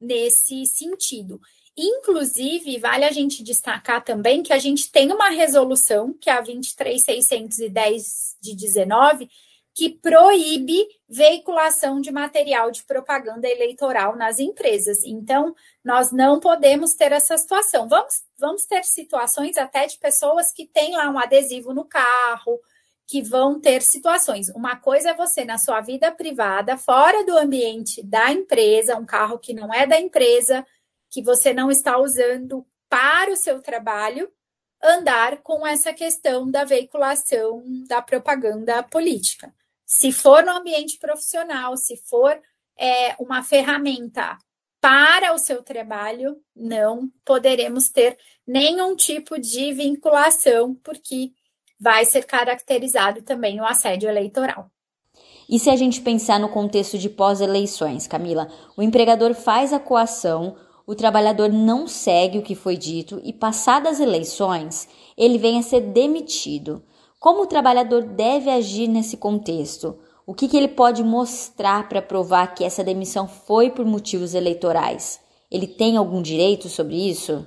nesse 0.00 0.64
sentido. 0.67 1.40
Inclusive, 1.76 2.79
vale 2.79 3.05
a 3.05 3.12
gente 3.12 3.43
destacar 3.43 4.05
também 4.05 4.43
que 4.43 4.52
a 4.52 4.59
gente 4.59 4.90
tem 4.90 5.12
uma 5.12 5.31
resolução, 5.31 6.12
que 6.12 6.29
é 6.29 6.33
a 6.35 6.40
23610 6.40 8.37
de 8.40 8.55
19, 8.55 9.29
que 9.75 9.91
proíbe 9.91 10.87
veiculação 11.09 12.00
de 12.00 12.11
material 12.11 12.71
de 12.71 12.83
propaganda 12.85 13.49
eleitoral 13.49 14.17
nas 14.17 14.39
empresas. 14.39 15.05
Então, 15.05 15.55
nós 15.85 16.11
não 16.12 16.41
podemos 16.41 16.95
ter 16.95 17.12
essa 17.12 17.37
situação. 17.39 17.89
Vamos, 17.89 18.23
vamos 18.39 18.67
ter 18.67 18.85
situações 18.85 19.57
até 19.57 19.87
de 19.87 19.99
pessoas 19.99 20.53
que 20.53 20.67
têm 20.67 20.97
lá 20.97 21.09
um 21.09 21.19
adesivo 21.19 21.73
no 21.73 21.85
carro, 21.85 22.61
que 23.07 23.23
vão 23.23 23.61
ter 23.61 23.83
situações. 23.83 24.49
Uma 24.50 24.77
coisa 24.77 25.11
é 25.11 25.15
você, 25.15 25.45
na 25.45 25.59
sua 25.59 25.81
vida 25.81 26.12
privada, 26.12 26.77
fora 26.77 27.25
do 27.25 27.37
ambiente 27.37 28.03
da 28.03 28.31
empresa, 28.31 28.97
um 28.97 29.07
carro 29.07 29.39
que 29.39 29.53
não 29.53 29.73
é 29.73 29.87
da 29.87 29.99
empresa, 29.99 30.65
que 31.11 31.23
você 31.23 31.53
não 31.53 31.71
está 31.71 31.99
usando 31.99 32.65
para 32.89 33.33
o 33.33 33.37
seu 33.37 33.61
trabalho, 33.61 34.31
andar 34.83 35.43
com 35.43 35.67
essa 35.67 35.93
questão 35.93 36.50
da 36.50 36.65
veiculação 36.65 37.62
da 37.87 38.00
propaganda 38.00 38.83
política. 38.83 39.53
Se 39.92 40.12
for 40.12 40.44
no 40.44 40.52
ambiente 40.52 41.00
profissional, 41.00 41.76
se 41.76 41.97
for 41.97 42.40
é, 42.78 43.16
uma 43.18 43.42
ferramenta 43.42 44.38
para 44.80 45.35
o 45.35 45.38
seu 45.38 45.64
trabalho, 45.64 46.37
não 46.54 47.11
poderemos 47.25 47.88
ter 47.88 48.16
nenhum 48.47 48.94
tipo 48.94 49.37
de 49.37 49.73
vinculação, 49.73 50.76
porque 50.76 51.32
vai 51.78 52.04
ser 52.04 52.25
caracterizado 52.25 53.23
também 53.23 53.61
o 53.61 53.64
assédio 53.64 54.09
eleitoral. 54.09 54.70
E 55.49 55.59
se 55.59 55.68
a 55.68 55.75
gente 55.75 56.00
pensar 56.02 56.38
no 56.38 56.50
contexto 56.50 56.97
de 56.97 57.11
pós-eleições, 57.11 58.06
Camila, 58.06 58.47
o 58.76 58.82
empregador 58.85 59.35
faz 59.35 59.73
a 59.73 59.80
coação, 59.80 60.56
o 60.87 60.94
trabalhador 60.94 61.49
não 61.52 61.88
segue 61.88 62.38
o 62.38 62.42
que 62.42 62.54
foi 62.54 62.76
dito 62.76 63.20
e, 63.25 63.32
passadas 63.32 63.94
as 63.94 64.00
eleições, 64.00 64.88
ele 65.16 65.37
vem 65.37 65.59
a 65.59 65.62
ser 65.62 65.80
demitido. 65.80 66.80
Como 67.21 67.43
o 67.43 67.47
trabalhador 67.47 68.03
deve 68.03 68.49
agir 68.49 68.89
nesse 68.89 69.19
contexto? 69.19 69.99
O 70.27 70.33
que, 70.33 70.49
que 70.49 70.57
ele 70.57 70.69
pode 70.69 71.05
mostrar 71.05 71.87
para 71.87 72.00
provar 72.00 72.55
que 72.55 72.65
essa 72.65 72.83
demissão 72.83 73.29
foi 73.29 73.71
por 73.71 73.85
motivos 73.85 74.33
eleitorais? 74.33 75.21
Ele 75.50 75.67
tem 75.67 75.99
algum 75.99 76.23
direito 76.23 76.71
sobre 76.71 76.97
isso? 76.97 77.47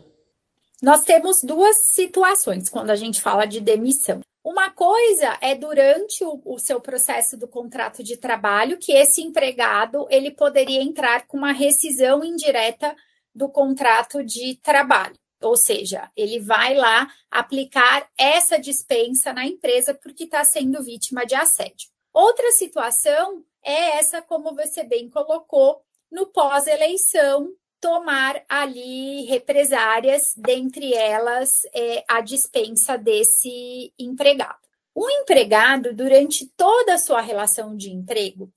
Nós 0.80 1.04
temos 1.04 1.42
duas 1.42 1.76
situações 1.88 2.70
quando 2.70 2.92
a 2.92 2.96
gente 2.96 3.20
fala 3.20 3.48
de 3.48 3.60
demissão. 3.60 4.20
Uma 4.44 4.70
coisa 4.70 5.40
é 5.42 5.56
durante 5.56 6.24
o, 6.24 6.40
o, 6.46 6.60
seu 6.60 6.80
processo 6.80 7.36
do 7.36 7.48
contrato 7.48 8.04
de 8.04 8.16
trabalho 8.16 8.78
que 8.78 8.92
esse 8.92 9.24
empregado 9.24 10.06
ele 10.12 10.30
poderia 10.30 10.84
entrar 10.84 11.26
com 11.26 11.38
uma 11.38 11.52
rescisão 11.52 12.24
indireta 12.24 12.96
do 13.34 13.50
contrato 13.50 14.24
de 14.24 14.56
trabalho. 14.62 15.16
Ou 15.44 15.58
seja, 15.58 16.10
ele 16.16 16.40
vai 16.40 16.74
lá 16.74 17.08
aplicar 17.30 18.10
essa 18.18 18.58
dispensa 18.58 19.34
na 19.34 19.46
empresa 19.46 19.94
porque 19.94 20.24
está 20.24 20.44
sendo 20.44 20.84
vítima 20.84 21.26
de 21.26 21.36
assédio. 21.36 21.90
Outra 22.14 22.52
situação 22.52 23.44
é 23.64 23.98
essa, 23.98 24.22
como 24.22 24.56
você 24.56 24.84
bem 24.84 25.10
colocou, 25.10 25.82
no 26.12 26.28
pós-eleição, 26.28 27.52
tomar 27.82 28.44
ali 28.48 29.26
represárias, 29.26 30.34
dentre 30.38 30.94
elas 30.94 31.64
é, 31.74 32.04
a 32.08 32.22
dispensa 32.22 32.98
desse 32.98 33.94
empregado. 34.00 34.64
O 34.96 35.10
empregado, 35.10 35.94
durante 35.94 36.48
toda 36.56 36.94
a 36.94 37.00
sua 37.00 37.20
relação 37.20 37.76
de 37.76 37.92
emprego, 37.92 38.54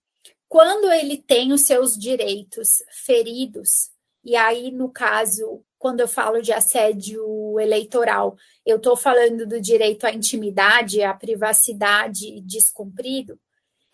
quando 0.49 0.93
ele 0.93 1.16
tem 1.16 1.52
os 1.52 1.62
seus 1.62 1.99
direitos 1.99 2.83
feridos, 3.05 3.90
e 4.23 4.37
aí, 4.37 4.71
no 4.71 4.90
caso, 4.90 5.64
quando 5.78 6.00
eu 6.00 6.09
falo 6.09 6.40
de 6.40 6.52
assédio 6.52 7.59
eleitoral, 7.61 8.37
eu 8.64 8.76
estou 8.76 8.97
falando 8.97 9.47
do 9.47 9.61
direito 9.61 10.06
à 10.06 10.12
intimidade, 10.12 11.02
à 11.02 11.12
privacidade 11.14 12.40
descumprido, 12.40 13.38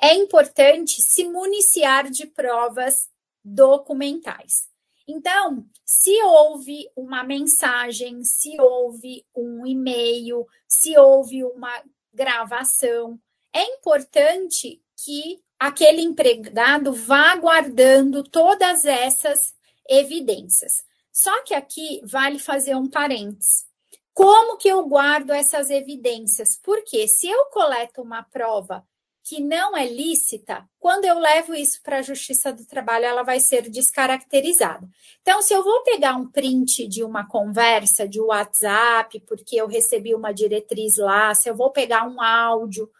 é 0.00 0.14
importante 0.14 1.00
se 1.00 1.24
municiar 1.24 2.10
de 2.10 2.26
provas 2.26 3.08
documentais. 3.44 4.68
Então, 5.06 5.64
se 5.84 6.22
houve 6.22 6.88
uma 6.96 7.22
mensagem, 7.22 8.24
se 8.24 8.60
houve 8.60 9.24
um 9.34 9.66
e-mail, 9.66 10.46
se 10.66 10.96
houve 10.98 11.44
uma 11.44 11.82
gravação, 12.12 13.18
é 13.52 13.62
importante 13.62 14.80
que 15.04 15.40
aquele 15.58 16.02
empregado 16.02 16.92
vá 16.92 17.36
guardando 17.36 18.22
todas 18.22 18.84
essas 18.84 19.54
evidências. 19.88 20.84
Só 21.12 21.42
que 21.42 21.54
aqui 21.54 22.00
vale 22.04 22.38
fazer 22.38 22.74
um 22.74 22.88
parênteses. 22.88 23.66
Como 24.14 24.56
que 24.56 24.68
eu 24.68 24.86
guardo 24.88 25.30
essas 25.30 25.70
evidências? 25.70 26.58
Porque 26.62 27.06
se 27.06 27.28
eu 27.28 27.46
coleto 27.46 28.02
uma 28.02 28.22
prova 28.22 28.84
que 29.24 29.40
não 29.40 29.76
é 29.76 29.86
lícita, 29.86 30.68
quando 30.80 31.04
eu 31.04 31.18
levo 31.18 31.54
isso 31.54 31.80
para 31.82 31.98
a 31.98 32.02
Justiça 32.02 32.52
do 32.52 32.66
Trabalho, 32.66 33.04
ela 33.04 33.22
vai 33.22 33.38
ser 33.38 33.70
descaracterizada. 33.70 34.88
Então, 35.20 35.40
se 35.40 35.54
eu 35.54 35.62
vou 35.62 35.82
pegar 35.84 36.16
um 36.16 36.28
print 36.28 36.88
de 36.88 37.04
uma 37.04 37.26
conversa 37.26 38.08
de 38.08 38.20
WhatsApp, 38.20 39.20
porque 39.20 39.56
eu 39.56 39.68
recebi 39.68 40.12
uma 40.14 40.32
diretriz 40.32 40.96
lá, 40.96 41.34
se 41.34 41.48
eu 41.48 41.54
vou 41.54 41.70
pegar 41.70 42.08
um 42.08 42.20
áudio 42.20 42.90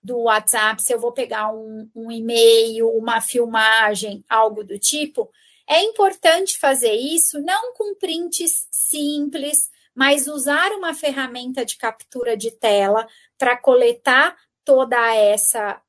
do 0.00 0.18
WhatsApp, 0.20 0.80
se 0.82 0.92
eu 0.92 1.00
vou 1.00 1.12
pegar 1.12 1.52
um, 1.52 1.90
um 1.94 2.12
e-mail, 2.12 2.88
uma 2.90 3.20
filmagem, 3.20 4.24
algo 4.28 4.62
do 4.62 4.78
tipo, 4.78 5.30
é 5.72 5.82
importante 5.84 6.58
fazer 6.58 6.92
isso 6.92 7.40
não 7.40 7.72
com 7.72 7.94
prints 7.94 8.68
simples, 8.70 9.70
mas 9.94 10.26
usar 10.26 10.70
uma 10.72 10.92
ferramenta 10.92 11.64
de 11.64 11.78
captura 11.78 12.36
de 12.36 12.50
tela 12.50 13.08
para 13.38 13.56
coletar 13.56 14.36
toda 14.62 15.14
essa 15.14 15.80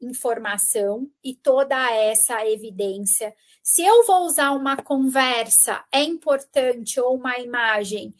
informação 0.00 1.10
e 1.22 1.34
toda 1.34 1.90
essa 1.90 2.46
evidência. 2.46 3.34
Se 3.60 3.82
eu 3.82 4.06
vou 4.06 4.24
usar 4.24 4.52
uma 4.52 4.76
conversa, 4.76 5.84
é 5.90 6.04
importante, 6.04 7.00
ou 7.00 7.16
uma 7.16 7.36
imagem, 7.40 8.14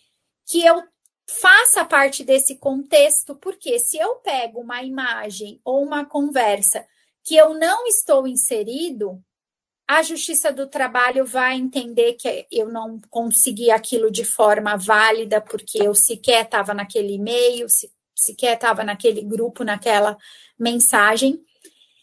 que 0.44 0.66
eu 0.66 0.83
faça 1.28 1.85
parte 1.85 2.25
desse 2.25 2.56
contexto, 2.56 3.37
porque 3.37 3.78
se 3.78 3.99
eu 3.99 4.16
pego 4.16 4.61
uma 4.61 4.83
imagem 4.83 5.61
ou 5.64 5.80
uma 5.80 6.04
conversa 6.04 6.85
que 7.23 7.37
eu 7.37 7.54
não 7.54 7.87
estou 7.87 8.26
inserido, 8.26 9.23
a 9.86 10.02
Justiça 10.02 10.50
do 10.50 10.66
Trabalho 10.66 11.26
vai 11.26 11.56
entender 11.56 12.14
que 12.14 12.46
eu 12.50 12.68
não 12.68 13.00
consegui 13.10 13.70
aquilo 13.70 14.10
de 14.10 14.24
forma 14.24 14.76
válida, 14.76 15.40
porque 15.40 15.82
eu 15.82 15.94
sequer 15.94 16.44
estava 16.44 16.73
naquele 16.73 17.14
e-mail, 17.14 17.66
sequer 18.14 18.54
estava 18.54 18.82
naquele 18.82 19.20
grupo, 19.23 19.62
naquela 19.62 20.16
mensagem. 20.58 21.38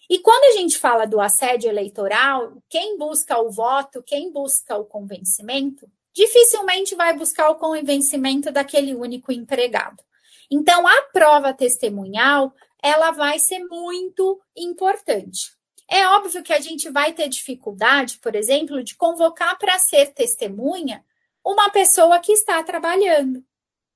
E 0.07 0.19
quando 0.19 0.43
a 0.53 0.59
gente 0.59 0.77
fala 0.77 1.05
do 1.05 1.19
assédio 1.19 1.69
eleitoral, 1.69 2.61
quem 2.69 2.97
busca 2.97 3.39
o 3.39 3.49
voto, 3.49 4.03
quem 4.03 4.31
busca 4.31 4.77
o 4.77 4.85
convencimento, 4.85 5.89
dificilmente 6.13 6.93
vai 6.95 7.17
buscar 7.17 7.49
o 7.49 7.55
convencimento 7.55 8.51
daquele 8.51 8.93
único 8.93 9.31
empregado. 9.31 10.03
Então, 10.51 10.85
a 10.85 11.01
prova 11.13 11.53
testemunhal, 11.53 12.53
ela 12.83 13.11
vai 13.11 13.39
ser 13.39 13.59
muito 13.59 14.39
importante. 14.55 15.60
É 15.93 16.07
óbvio 16.07 16.41
que 16.41 16.53
a 16.53 16.59
gente 16.61 16.89
vai 16.89 17.11
ter 17.11 17.27
dificuldade, 17.27 18.17
por 18.19 18.33
exemplo, 18.33 18.81
de 18.81 18.95
convocar 18.95 19.57
para 19.57 19.77
ser 19.77 20.13
testemunha 20.13 21.03
uma 21.45 21.69
pessoa 21.69 22.17
que 22.17 22.31
está 22.31 22.63
trabalhando. 22.63 23.43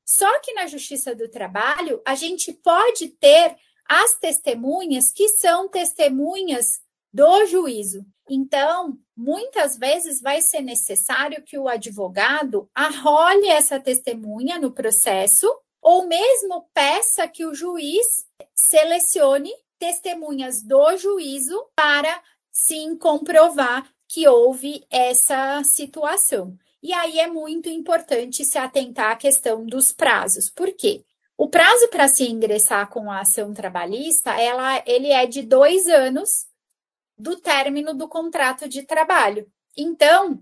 Só 0.06 0.40
que 0.40 0.52
na 0.52 0.68
Justiça 0.68 1.16
do 1.16 1.30
Trabalho, 1.30 2.02
a 2.06 2.14
gente 2.14 2.52
pode 2.52 3.08
ter 3.08 3.56
as 3.88 4.18
testemunhas 4.18 5.10
que 5.10 5.30
são 5.30 5.70
testemunhas 5.70 6.82
do 7.14 7.46
juízo. 7.46 8.06
Então, 8.30 9.00
muitas 9.16 9.78
vezes 9.78 10.20
vai 10.20 10.42
ser 10.42 10.60
necessário 10.60 11.44
que 11.44 11.58
o 11.58 11.70
advogado 11.70 12.70
arrole 12.76 13.48
essa 13.48 13.80
testemunha 13.80 14.60
no 14.60 14.74
processo 14.74 15.48
ou 15.82 16.08
mesmo 16.08 16.70
peça 16.74 17.26
que 17.26 17.46
o 17.46 17.56
juiz 17.56 18.26
selecione 18.54 19.54
testemunhas 19.80 20.62
do 20.62 20.98
juízo 20.98 21.66
para 21.76 22.22
sim 22.52 22.98
comprovar 22.98 23.90
que 24.08 24.28
houve 24.28 24.86
essa 24.90 25.64
situação. 25.64 26.58
E 26.82 26.94
aí 26.94 27.20
é 27.20 27.28
muito 27.28 27.68
importante 27.68 28.46
se 28.46 28.58
atentar 28.58 29.12
à 29.12 29.16
questão 29.16 29.66
dos 29.66 29.92
prazos. 29.92 30.50
Por 30.50 30.72
quê? 30.72 31.04
O 31.38 31.50
prazo 31.50 31.90
para 31.90 32.08
se 32.08 32.30
ingressar 32.30 32.90
com 32.90 33.12
a 33.12 33.22
ação 33.22 33.54
trabalhista, 33.54 34.40
ela, 34.40 34.82
ele 34.86 35.10
é 35.12 35.26
de 35.26 35.42
dois 35.42 35.88
anos 35.88 36.46
do 37.18 37.36
término 37.36 37.94
do 37.94 38.08
contrato 38.08 38.70
de 38.70 38.84
trabalho. 38.84 39.46
Então, 39.76 40.40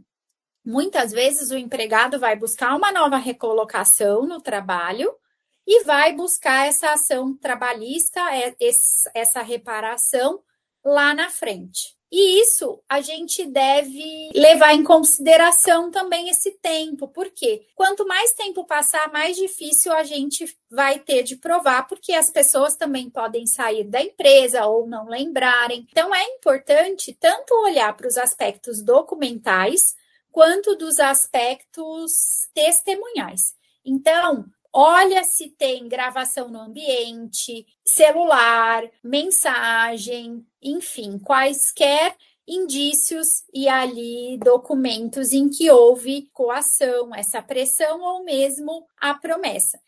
muitas 0.64 1.12
vezes 1.12 1.50
o 1.50 1.58
empregado 1.58 2.20
vai 2.20 2.36
buscar 2.36 2.76
uma 2.76 2.92
nova 2.92 3.18
recolocação 3.18 4.28
no 4.28 4.40
trabalho 4.40 5.12
e 5.66 5.84
vai 5.84 6.14
buscar 6.14 6.68
essa 6.68 6.92
ação 6.92 7.36
trabalhista, 7.36 8.20
é, 8.36 8.56
essa 9.14 9.42
reparação 9.42 10.42
lá 10.84 11.14
na 11.14 11.30
frente. 11.30 11.96
E 12.16 12.40
isso 12.42 12.80
a 12.88 13.02
gente 13.02 13.44
deve 13.44 14.30
levar 14.36 14.76
em 14.76 14.84
consideração 14.84 15.90
também 15.90 16.30
esse 16.30 16.52
tempo, 16.62 17.08
porque 17.08 17.66
quanto 17.74 18.06
mais 18.06 18.36
tempo 18.36 18.64
passar, 18.66 19.12
mais 19.12 19.36
difícil 19.36 19.92
a 19.92 20.04
gente 20.04 20.46
vai 20.70 21.00
ter 21.00 21.24
de 21.24 21.38
provar, 21.38 21.88
porque 21.88 22.14
as 22.14 22.30
pessoas 22.30 22.76
também 22.76 23.10
podem 23.10 23.48
sair 23.48 23.84
da 23.86 24.00
empresa 24.00 24.64
ou 24.68 24.86
não 24.86 25.08
lembrarem. 25.08 25.88
Então 25.90 26.14
é 26.14 26.24
importante 26.36 27.18
tanto 27.20 27.52
olhar 27.64 27.98
para 27.98 28.08
os 28.08 28.16
aspectos 28.16 28.84
documentais 28.84 29.96
quanto 30.32 30.76
dos 30.76 31.00
aspectos 31.00 32.48
testemunhais. 32.54 33.56
Então, 33.84 34.46
olha 34.74 35.24
se 35.24 35.50
tem 35.50 35.88
gravação 35.88 36.50
no 36.50 36.60
ambiente, 36.60 37.66
celular, 37.86 38.84
mensagem, 39.04 40.44
enfim, 40.62 41.20
quaisquer 41.20 42.16
indícios 42.48 43.44
e 43.54 43.70
ali 43.70 44.38
documentos 44.44 45.32
em 45.32 45.48
que 45.48 45.70
houve 45.72 46.30
coação, 46.34 47.16
essa 47.16 47.42
pressão 47.42 48.02
ou 48.02 48.24
mesmo 48.24 48.86
a 49.00 49.14
promessa. 49.14 49.80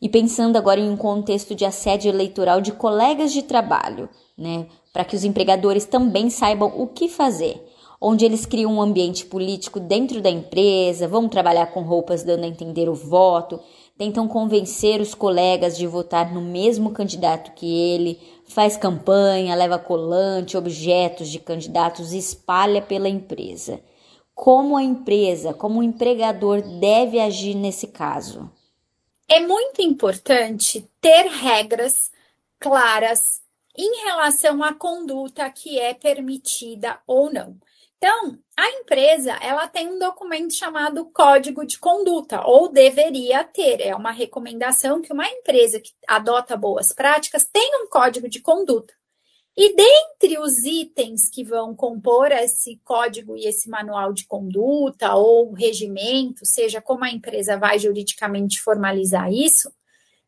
E 0.00 0.08
pensando 0.08 0.56
agora 0.56 0.78
em 0.78 0.88
um 0.88 0.96
contexto 0.96 1.56
de 1.56 1.64
assédio 1.64 2.08
eleitoral 2.10 2.60
de 2.60 2.70
colegas 2.70 3.32
de 3.32 3.42
trabalho, 3.42 4.08
né, 4.36 4.68
para 4.92 5.04
que 5.04 5.16
os 5.16 5.24
empregadores 5.24 5.86
também 5.86 6.30
saibam 6.30 6.72
o 6.80 6.86
que 6.86 7.08
fazer 7.08 7.64
onde 8.00 8.24
eles 8.24 8.46
criam 8.46 8.74
um 8.74 8.82
ambiente 8.82 9.26
político 9.26 9.80
dentro 9.80 10.20
da 10.20 10.30
empresa, 10.30 11.08
vão 11.08 11.28
trabalhar 11.28 11.66
com 11.66 11.82
roupas 11.82 12.22
dando 12.22 12.44
a 12.44 12.48
entender 12.48 12.88
o 12.88 12.94
voto, 12.94 13.60
tentam 13.98 14.28
convencer 14.28 15.00
os 15.00 15.12
colegas 15.12 15.76
de 15.76 15.84
votar 15.84 16.32
no 16.32 16.40
mesmo 16.40 16.92
candidato 16.92 17.52
que 17.52 17.66
ele, 17.66 18.20
faz 18.46 18.76
campanha, 18.76 19.56
leva 19.56 19.76
colante, 19.76 20.56
objetos 20.56 21.28
de 21.28 21.40
candidatos 21.40 22.12
e 22.12 22.18
espalha 22.18 22.80
pela 22.80 23.08
empresa. 23.08 23.80
Como 24.34 24.76
a 24.76 24.82
empresa, 24.84 25.52
como 25.52 25.80
o 25.80 25.82
empregador 25.82 26.62
deve 26.62 27.18
agir 27.18 27.54
nesse 27.54 27.88
caso? 27.88 28.48
É 29.28 29.40
muito 29.40 29.82
importante 29.82 30.88
ter 31.00 31.26
regras 31.26 32.12
claras 32.60 33.42
em 33.76 34.04
relação 34.04 34.62
à 34.62 34.72
conduta 34.72 35.50
que 35.50 35.78
é 35.78 35.92
permitida 35.92 37.00
ou 37.04 37.32
não. 37.32 37.56
Então, 37.96 38.38
A 38.58 38.70
empresa, 38.70 39.38
ela 39.40 39.68
tem 39.68 39.86
um 39.86 40.00
documento 40.00 40.52
chamado 40.52 41.08
Código 41.12 41.64
de 41.64 41.78
Conduta, 41.78 42.42
ou 42.44 42.68
deveria 42.68 43.44
ter. 43.44 43.80
É 43.80 43.94
uma 43.94 44.10
recomendação 44.10 45.00
que 45.00 45.12
uma 45.12 45.28
empresa 45.28 45.78
que 45.78 45.92
adota 46.08 46.56
boas 46.56 46.92
práticas 46.92 47.44
tenha 47.44 47.84
um 47.84 47.86
código 47.86 48.28
de 48.28 48.40
conduta. 48.40 48.92
E 49.56 49.76
dentre 49.76 50.40
os 50.40 50.64
itens 50.64 51.30
que 51.30 51.44
vão 51.44 51.72
compor 51.72 52.32
esse 52.32 52.80
código 52.82 53.36
e 53.36 53.46
esse 53.46 53.70
manual 53.70 54.12
de 54.12 54.26
conduta 54.26 55.14
ou 55.14 55.52
regimento, 55.52 56.44
seja 56.44 56.82
como 56.82 57.04
a 57.04 57.12
empresa 57.12 57.56
vai 57.56 57.78
juridicamente 57.78 58.60
formalizar 58.60 59.32
isso, 59.32 59.72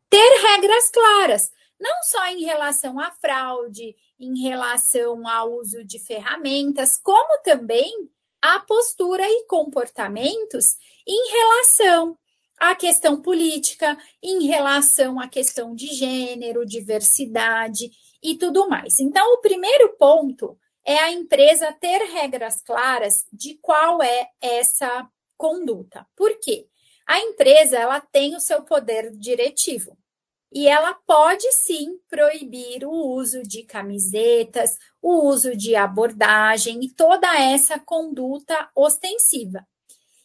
ter 0.09 0.41
regras 0.41 0.89
claras, 0.89 1.51
não 1.77 2.01
só 2.03 2.25
em 2.27 2.45
relação 2.45 2.97
à 2.97 3.11
fraude, 3.11 3.93
em 4.17 4.41
relação 4.41 5.27
ao 5.27 5.51
uso 5.51 5.83
de 5.83 5.99
ferramentas, 5.99 6.95
como 6.95 7.41
também 7.43 7.91
a 8.41 8.59
postura 8.59 9.23
e 9.23 9.45
comportamentos 9.45 10.77
em 11.07 11.31
relação 11.31 12.17
à 12.59 12.75
questão 12.75 13.21
política, 13.21 13.97
em 14.21 14.47
relação 14.47 15.19
à 15.19 15.27
questão 15.27 15.75
de 15.75 15.87
gênero, 15.87 16.65
diversidade 16.65 17.91
e 18.23 18.35
tudo 18.35 18.67
mais. 18.67 18.99
Então, 18.99 19.33
o 19.33 19.41
primeiro 19.41 19.95
ponto 19.97 20.57
é 20.85 20.97
a 20.97 21.11
empresa 21.11 21.71
ter 21.73 21.99
regras 22.05 22.61
claras 22.61 23.25
de 23.31 23.57
qual 23.61 24.01
é 24.01 24.27
essa 24.41 25.07
conduta. 25.37 26.07
Por 26.15 26.39
quê? 26.39 26.67
A 27.07 27.19
empresa 27.19 27.77
ela 27.77 27.99
tem 27.99 28.35
o 28.35 28.39
seu 28.39 28.63
poder 28.63 29.11
diretivo 29.11 29.97
e 30.51 30.67
ela 30.67 30.93
pode 30.93 31.49
sim 31.53 31.97
proibir 32.09 32.85
o 32.85 32.91
uso 32.91 33.41
de 33.43 33.63
camisetas, 33.63 34.77
o 35.01 35.27
uso 35.27 35.55
de 35.55 35.75
abordagem 35.75 36.83
e 36.83 36.89
toda 36.89 37.27
essa 37.39 37.79
conduta 37.79 38.69
ostensiva. 38.75 39.65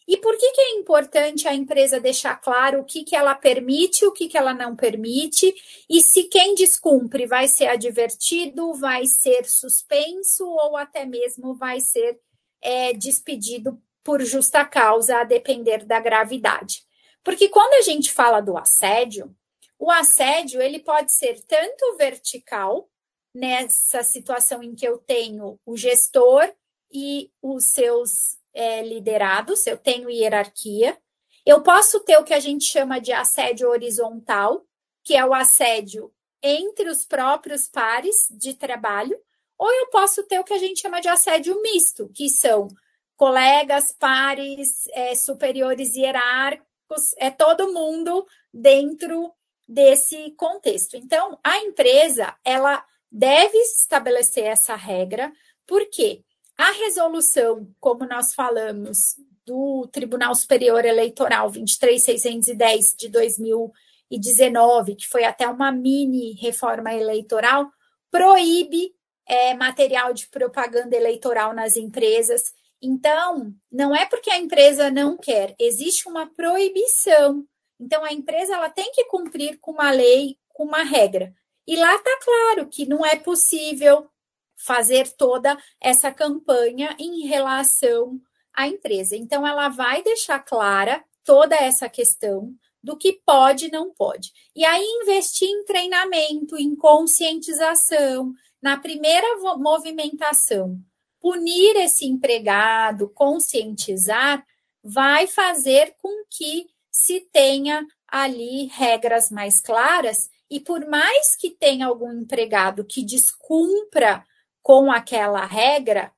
E 0.09 0.17
por 0.17 0.37
que, 0.37 0.53
que 0.53 0.61
é 0.61 0.75
importante 0.79 1.49
a 1.49 1.55
empresa 1.55 1.99
deixar 1.99 2.37
claro 2.37 2.81
o 2.81 2.85
que, 2.85 3.03
que 3.03 3.17
ela 3.17 3.35
permite, 3.35 4.07
o 4.07 4.13
que, 4.13 4.29
que 4.29 4.39
ela 4.39 4.55
não 4.55 4.77
permite, 4.77 5.53
e 5.91 6.01
se 6.01 6.25
quem 6.25 6.55
descumpre 6.55 7.27
vai 7.27 7.49
ser 7.49 7.67
advertido, 7.67 8.73
vai 8.75 9.07
ser 9.07 9.45
suspenso 9.47 10.45
ou 10.45 10.77
até 10.77 11.05
mesmo 11.05 11.55
vai 11.57 11.81
ser 11.81 12.21
é, 12.63 12.93
despedido 12.93 13.81
por 14.05 14.23
justa 14.23 14.65
causa, 14.65 15.19
a 15.19 15.25
depender 15.25 15.85
da 15.85 15.99
gravidade. 15.99 16.85
Porque 17.25 17.49
quando 17.49 17.75
a 17.75 17.83
gente 17.83 18.13
fala 18.13 18.41
do 18.41 18.57
assédio, 18.57 19.35
o 19.79 19.91
assédio 19.91 20.61
ele 20.61 20.79
pode 20.79 21.13
ser 21.13 21.41
tanto 21.43 21.97
vertical, 21.97 22.89
nessa 23.37 24.03
situação 24.03 24.63
em 24.63 24.75
que 24.75 24.89
eu 24.89 24.97
tenho 24.97 25.61
o 25.67 25.77
gestor 25.77 26.51
e 26.91 27.31
os 27.43 27.67
seus 27.67 28.39
é, 28.55 28.83
liderados, 28.83 29.67
eu 29.67 29.77
tenho 29.77 30.09
hierarquia. 30.09 30.97
Eu 31.45 31.63
posso 31.63 32.01
ter 32.01 32.17
o 32.17 32.25
que 32.25 32.33
a 32.33 32.41
gente 32.41 32.65
chama 32.65 32.99
de 32.99 33.13
assédio 33.13 33.69
horizontal, 33.69 34.65
que 35.05 35.15
é 35.15 35.25
o 35.25 35.35
assédio 35.35 36.11
entre 36.43 36.89
os 36.89 37.05
próprios 37.05 37.69
pares 37.69 38.27
de 38.31 38.55
trabalho, 38.55 39.21
ou 39.59 39.71
eu 39.71 39.89
posso 39.91 40.23
ter 40.23 40.39
o 40.39 40.45
que 40.45 40.55
a 40.55 40.59
gente 40.59 40.81
chama 40.81 41.01
de 41.01 41.09
assédio 41.09 41.61
misto, 41.61 42.09
que 42.15 42.31
são 42.31 42.69
colegas, 43.17 43.93
pares, 43.93 44.87
é, 44.89 45.15
superiores 45.15 45.95
hierárquicos, 45.95 47.15
é 47.19 47.31
todo 47.31 47.73
mundo 47.73 48.27
dentro 48.53 49.33
desse 49.69 50.31
contexto. 50.33 50.97
Então, 50.97 51.39
a 51.43 51.59
empresa, 51.59 52.35
ela 52.45 52.85
deve 53.11 53.57
estabelecer 53.59 54.45
essa 54.45 54.75
regra, 54.75 55.33
porque 55.67 56.23
a 56.57 56.71
resolução, 56.73 57.69
como 57.81 58.07
nós 58.07 58.35
falamos, 58.35 59.17
do 59.45 59.87
Tribunal 59.93 60.35
Superior 60.35 60.85
Eleitoral 60.85 61.51
23610 61.51 62.95
de 62.99 63.09
2019, 63.09 64.97
que 64.97 65.07
foi 65.07 65.25
até 65.25 65.47
uma 65.49 65.71
mini 65.71 66.33
reforma 66.33 66.93
eleitoral, 66.93 67.71
proíbe 68.11 68.93
é, 69.27 69.55
material 69.55 70.13
de 70.13 70.29
propaganda 70.29 70.97
eleitoral 70.97 71.53
nas 71.53 71.77
empresas. 71.77 72.53
Então, 72.81 73.53
não 73.71 73.95
é 73.95 74.07
porque 74.07 74.31
a 74.31 74.39
empresa 74.39 74.91
não 74.91 75.17
quer, 75.17 75.55
existe 75.59 76.09
uma 76.09 76.27
proibição 76.27 77.47
então, 77.79 78.05
a 78.05 78.13
empresa 78.13 78.55
ela 78.55 78.71
tem 78.71 78.91
que 78.93 79.05
cumprir 79.05 79.59
com 79.61 79.73
uma 79.73 79.91
lei, 79.91 80.39
com 80.49 80.65
uma 80.65 80.83
regra. 80.83 81.35
E 81.67 81.77
lá 81.77 81.95
está 81.95 82.19
claro 82.23 82.69
que 82.69 82.87
não 82.87 83.05
é 83.05 83.17
possível 83.17 84.09
fazer 84.57 85.11
toda 85.17 85.57
essa 85.81 86.11
campanha 86.11 86.97
em 86.99 87.27
relação 87.27 88.21
à 88.55 88.67
empresa. 88.67 89.17
Então, 89.17 89.47
ela 89.47 89.69
vai 89.69 90.03
deixar 90.03 90.39
clara 90.41 91.05
toda 91.25 91.55
essa 91.57 91.89
questão 91.89 92.55
do 92.83 92.97
que 92.97 93.21
pode 93.27 93.67
e 93.67 93.71
não 93.71 93.93
pode. 93.93 94.33
E 94.55 94.65
aí, 94.65 94.85
investir 95.03 95.49
em 95.49 95.65
treinamento, 95.65 96.57
em 96.57 96.75
conscientização, 96.75 98.33
na 98.63 98.79
primeira 98.79 99.27
movimentação, 99.59 100.81
punir 101.21 101.77
esse 101.77 102.07
empregado, 102.07 103.09
conscientizar, 103.11 104.47
vai 104.83 105.27
fazer 105.27 105.97
com 106.01 106.25
que 106.31 106.69
se 106.97 107.21
tenha 107.21 107.87
ali 108.09 108.69
regras 108.69 109.31
mais 109.31 109.61
claras 109.61 110.31
e 110.49 110.59
por 110.59 110.89
mais 110.89 111.37
que 111.37 111.51
tenha 111.51 111.87
algum 111.87 112.11
empregado 112.11 112.87
que 112.87 113.05
descumpra 113.05 114.25
com 114.63 114.91
aquela 114.91 115.45
regra, 115.45 116.11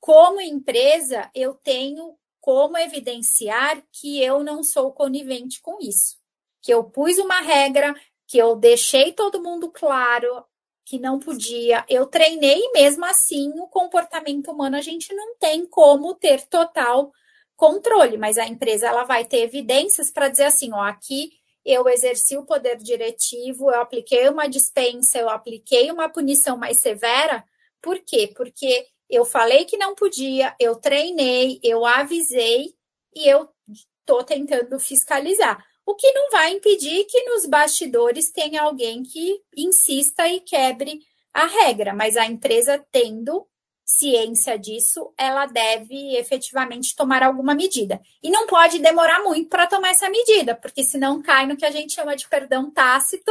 como 0.00 0.40
empresa, 0.40 1.30
eu 1.32 1.54
tenho 1.54 2.18
como 2.40 2.76
evidenciar 2.76 3.80
que 3.92 4.20
eu 4.20 4.42
não 4.42 4.64
sou 4.64 4.90
conivente 4.92 5.60
com 5.62 5.78
isso. 5.80 6.16
Que 6.60 6.74
eu 6.74 6.82
pus 6.82 7.18
uma 7.18 7.40
regra, 7.40 7.94
que 8.26 8.36
eu 8.36 8.56
deixei 8.56 9.12
todo 9.12 9.42
mundo 9.42 9.70
claro 9.70 10.44
que 10.84 10.98
não 10.98 11.20
podia, 11.20 11.84
eu 11.88 12.06
treinei 12.06 12.70
mesmo 12.72 13.04
assim 13.04 13.52
o 13.60 13.68
comportamento 13.68 14.50
humano 14.50 14.76
a 14.76 14.80
gente 14.80 15.12
não 15.14 15.36
tem 15.36 15.66
como 15.66 16.14
ter 16.14 16.46
total 16.46 17.12
controle, 17.56 18.18
mas 18.18 18.38
a 18.38 18.46
empresa 18.46 18.86
ela 18.86 19.04
vai 19.04 19.24
ter 19.24 19.38
evidências 19.38 20.10
para 20.10 20.28
dizer 20.28 20.44
assim, 20.44 20.72
ó, 20.72 20.82
aqui 20.82 21.30
eu 21.64 21.88
exerci 21.88 22.36
o 22.36 22.44
poder 22.44 22.76
diretivo, 22.76 23.70
eu 23.70 23.80
apliquei 23.80 24.28
uma 24.28 24.46
dispensa, 24.46 25.18
eu 25.18 25.28
apliquei 25.28 25.90
uma 25.90 26.08
punição 26.08 26.56
mais 26.56 26.78
severa. 26.78 27.44
Por 27.82 27.98
quê? 27.98 28.32
Porque 28.36 28.86
eu 29.10 29.24
falei 29.24 29.64
que 29.64 29.76
não 29.76 29.94
podia, 29.94 30.54
eu 30.60 30.76
treinei, 30.76 31.58
eu 31.62 31.84
avisei 31.84 32.74
e 33.14 33.28
eu 33.28 33.48
estou 33.68 34.22
tentando 34.22 34.78
fiscalizar. 34.78 35.64
O 35.84 35.94
que 35.94 36.12
não 36.12 36.30
vai 36.30 36.52
impedir 36.52 37.04
que 37.04 37.24
nos 37.24 37.46
bastidores 37.46 38.30
tenha 38.30 38.62
alguém 38.62 39.02
que 39.02 39.40
insista 39.56 40.28
e 40.28 40.40
quebre 40.40 41.00
a 41.32 41.46
regra, 41.46 41.92
mas 41.94 42.16
a 42.16 42.26
empresa 42.26 42.84
tendo 42.90 43.46
ciência 43.86 44.58
disso, 44.58 45.14
ela 45.16 45.46
deve 45.46 46.16
efetivamente 46.16 46.96
tomar 46.96 47.22
alguma 47.22 47.54
medida. 47.54 48.00
E 48.20 48.28
não 48.28 48.48
pode 48.48 48.80
demorar 48.80 49.22
muito 49.22 49.48
para 49.48 49.68
tomar 49.68 49.90
essa 49.90 50.10
medida, 50.10 50.56
porque 50.56 50.82
senão 50.82 51.22
cai 51.22 51.46
no 51.46 51.56
que 51.56 51.64
a 51.64 51.70
gente 51.70 51.94
chama 51.94 52.16
de 52.16 52.28
perdão 52.28 52.68
tácito 52.68 53.30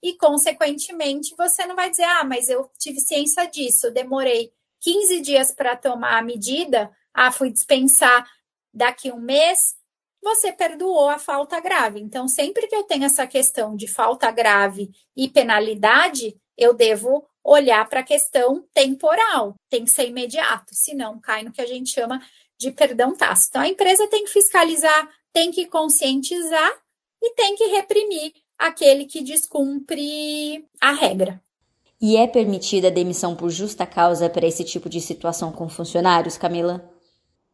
e, 0.00 0.14
consequentemente, 0.14 1.34
você 1.36 1.66
não 1.66 1.74
vai 1.74 1.90
dizer, 1.90 2.04
ah, 2.04 2.22
mas 2.22 2.48
eu 2.48 2.70
tive 2.78 3.00
ciência 3.00 3.44
disso, 3.46 3.90
demorei 3.90 4.52
15 4.80 5.20
dias 5.20 5.50
para 5.50 5.74
tomar 5.74 6.18
a 6.18 6.22
medida, 6.22 6.88
ah, 7.12 7.32
fui 7.32 7.50
dispensar 7.50 8.24
daqui 8.72 9.10
um 9.10 9.20
mês, 9.20 9.74
você 10.22 10.52
perdoou 10.52 11.08
a 11.08 11.18
falta 11.18 11.58
grave. 11.58 11.98
Então, 11.98 12.28
sempre 12.28 12.68
que 12.68 12.76
eu 12.76 12.84
tenho 12.84 13.04
essa 13.04 13.26
questão 13.26 13.74
de 13.74 13.88
falta 13.88 14.30
grave 14.30 14.90
e 15.16 15.28
penalidade, 15.28 16.36
eu 16.56 16.72
devo 16.72 17.26
olhar 17.46 17.88
para 17.88 18.00
a 18.00 18.04
questão 18.04 18.64
temporal, 18.74 19.54
tem 19.70 19.84
que 19.84 19.90
ser 19.90 20.08
imediato, 20.08 20.74
senão 20.74 21.20
cai 21.20 21.44
no 21.44 21.52
que 21.52 21.60
a 21.60 21.66
gente 21.66 21.90
chama 21.90 22.20
de 22.58 22.72
perdão 22.72 23.14
tácito. 23.14 23.50
Então, 23.50 23.62
a 23.62 23.68
empresa 23.68 24.08
tem 24.08 24.24
que 24.24 24.30
fiscalizar, 24.30 25.08
tem 25.32 25.52
que 25.52 25.66
conscientizar 25.66 26.72
e 27.22 27.34
tem 27.34 27.54
que 27.54 27.66
reprimir 27.66 28.32
aquele 28.58 29.04
que 29.04 29.22
descumpre 29.22 30.66
a 30.80 30.92
regra. 30.92 31.40
E 32.00 32.16
é 32.16 32.26
permitida 32.26 32.88
a 32.88 32.90
demissão 32.90 33.36
por 33.36 33.50
justa 33.50 33.86
causa 33.86 34.28
para 34.28 34.46
esse 34.46 34.64
tipo 34.64 34.88
de 34.88 35.00
situação 35.00 35.52
com 35.52 35.68
funcionários, 35.68 36.36
Camila? 36.36 36.90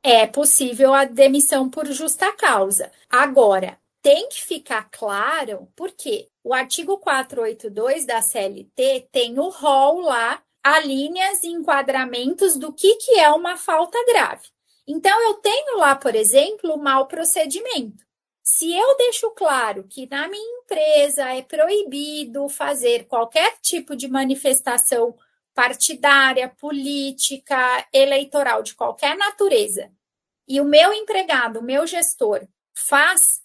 É 0.02 0.26
possível 0.26 0.94
a 0.94 1.05
demissão 1.05 1.68
por 1.68 1.87
justa 1.87 2.33
causa. 2.33 2.90
Agora, 3.09 3.78
tem 4.03 4.29
que 4.29 4.43
ficar 4.43 4.91
claro, 4.91 5.69
porque 5.77 6.29
o 6.43 6.53
artigo 6.53 6.99
482 6.99 8.05
da 8.05 8.21
CLT 8.21 9.09
tem 9.12 9.38
o 9.38 9.49
rol 9.49 10.01
lá, 10.01 10.43
a 10.62 10.81
linhas 10.81 11.43
e 11.45 11.49
enquadramentos 11.49 12.57
do 12.57 12.73
que, 12.73 12.97
que 12.97 13.19
é 13.19 13.31
uma 13.31 13.57
falta 13.57 13.99
grave. 14.07 14.49
Então, 14.87 15.23
eu 15.23 15.35
tenho 15.35 15.79
lá, 15.79 15.95
por 15.95 16.15
exemplo, 16.15 16.75
o 16.75 16.83
mau 16.83 17.07
procedimento. 17.07 18.05
Se 18.43 18.73
eu 18.77 18.97
deixo 18.97 19.31
claro 19.31 19.87
que 19.88 20.09
na 20.11 20.27
minha 20.29 20.61
empresa 20.62 21.33
é 21.33 21.43
proibido 21.43 22.49
fazer 22.49 23.07
qualquer 23.07 23.57
tipo 23.61 23.95
de 23.95 24.09
manifestação 24.09 25.17
partidária, 25.55 26.49
política, 26.49 27.87
eleitoral, 27.93 28.62
de 28.62 28.75
qualquer 28.75 29.17
natureza, 29.17 29.93
e 30.49 30.61
o 30.61 30.65
meu 30.65 30.93
empregado, 30.93 31.61
o 31.61 31.62
meu 31.62 31.87
gestor, 31.87 32.47
faz, 32.75 33.41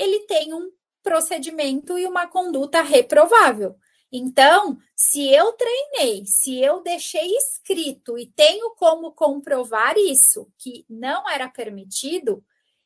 ele 0.00 0.20
tem 0.20 0.54
um 0.54 0.70
procedimento 1.02 1.98
e 1.98 2.06
uma 2.06 2.26
conduta 2.26 2.82
reprovável. 2.82 3.76
Então, 4.12 4.76
se 4.96 5.32
eu 5.32 5.52
treinei, 5.52 6.24
se 6.26 6.60
eu 6.60 6.82
deixei 6.82 7.36
escrito 7.36 8.18
e 8.18 8.26
tenho 8.26 8.74
como 8.74 9.12
comprovar 9.12 9.96
isso, 9.96 10.50
que 10.58 10.84
não 10.88 11.28
era 11.28 11.48
permitido, 11.48 12.44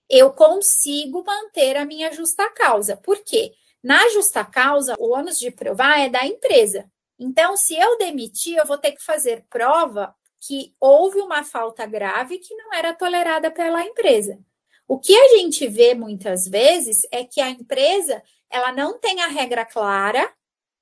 eu 0.09 0.33
consigo 0.33 1.25
manter 1.25 1.77
a 1.77 1.87
minha 1.87 2.13
justa 2.13 2.51
causa. 2.51 2.97
Por 2.97 3.25
quê? 3.25 3.55
Na 3.83 4.09
justa 4.11 4.45
causa, 4.45 4.95
o 4.99 5.13
ônus 5.15 5.39
de 5.39 5.51
provar 5.51 5.99
é 5.99 6.09
da 6.09 6.27
empresa. 6.27 6.91
Então, 7.19 7.57
se 7.57 7.75
eu 7.75 7.97
demitir, 7.97 8.57
eu 8.57 8.67
vou 8.67 8.77
ter 8.77 8.93
que 8.93 9.03
fazer 9.03 9.47
prova 9.49 10.15
que 10.41 10.75
houve 10.79 11.21
uma 11.21 11.43
falta 11.43 11.87
grave 11.87 12.39
que 12.39 12.55
não 12.55 12.73
era 12.75 12.93
tolerada 12.93 13.51
pela 13.51 13.83
empresa. 13.85 14.39
O 14.87 14.99
que 14.99 15.17
a 15.17 15.29
gente 15.29 15.67
vê 15.67 15.95
muitas 15.95 16.47
vezes 16.47 17.03
é 17.11 17.25
que 17.25 17.41
a 17.41 17.51
empresa 17.51 18.23
ela 18.51 18.73
não 18.73 18.99
tem 18.99 19.21
a 19.23 19.29
regra 19.29 19.65
clara 19.65 20.33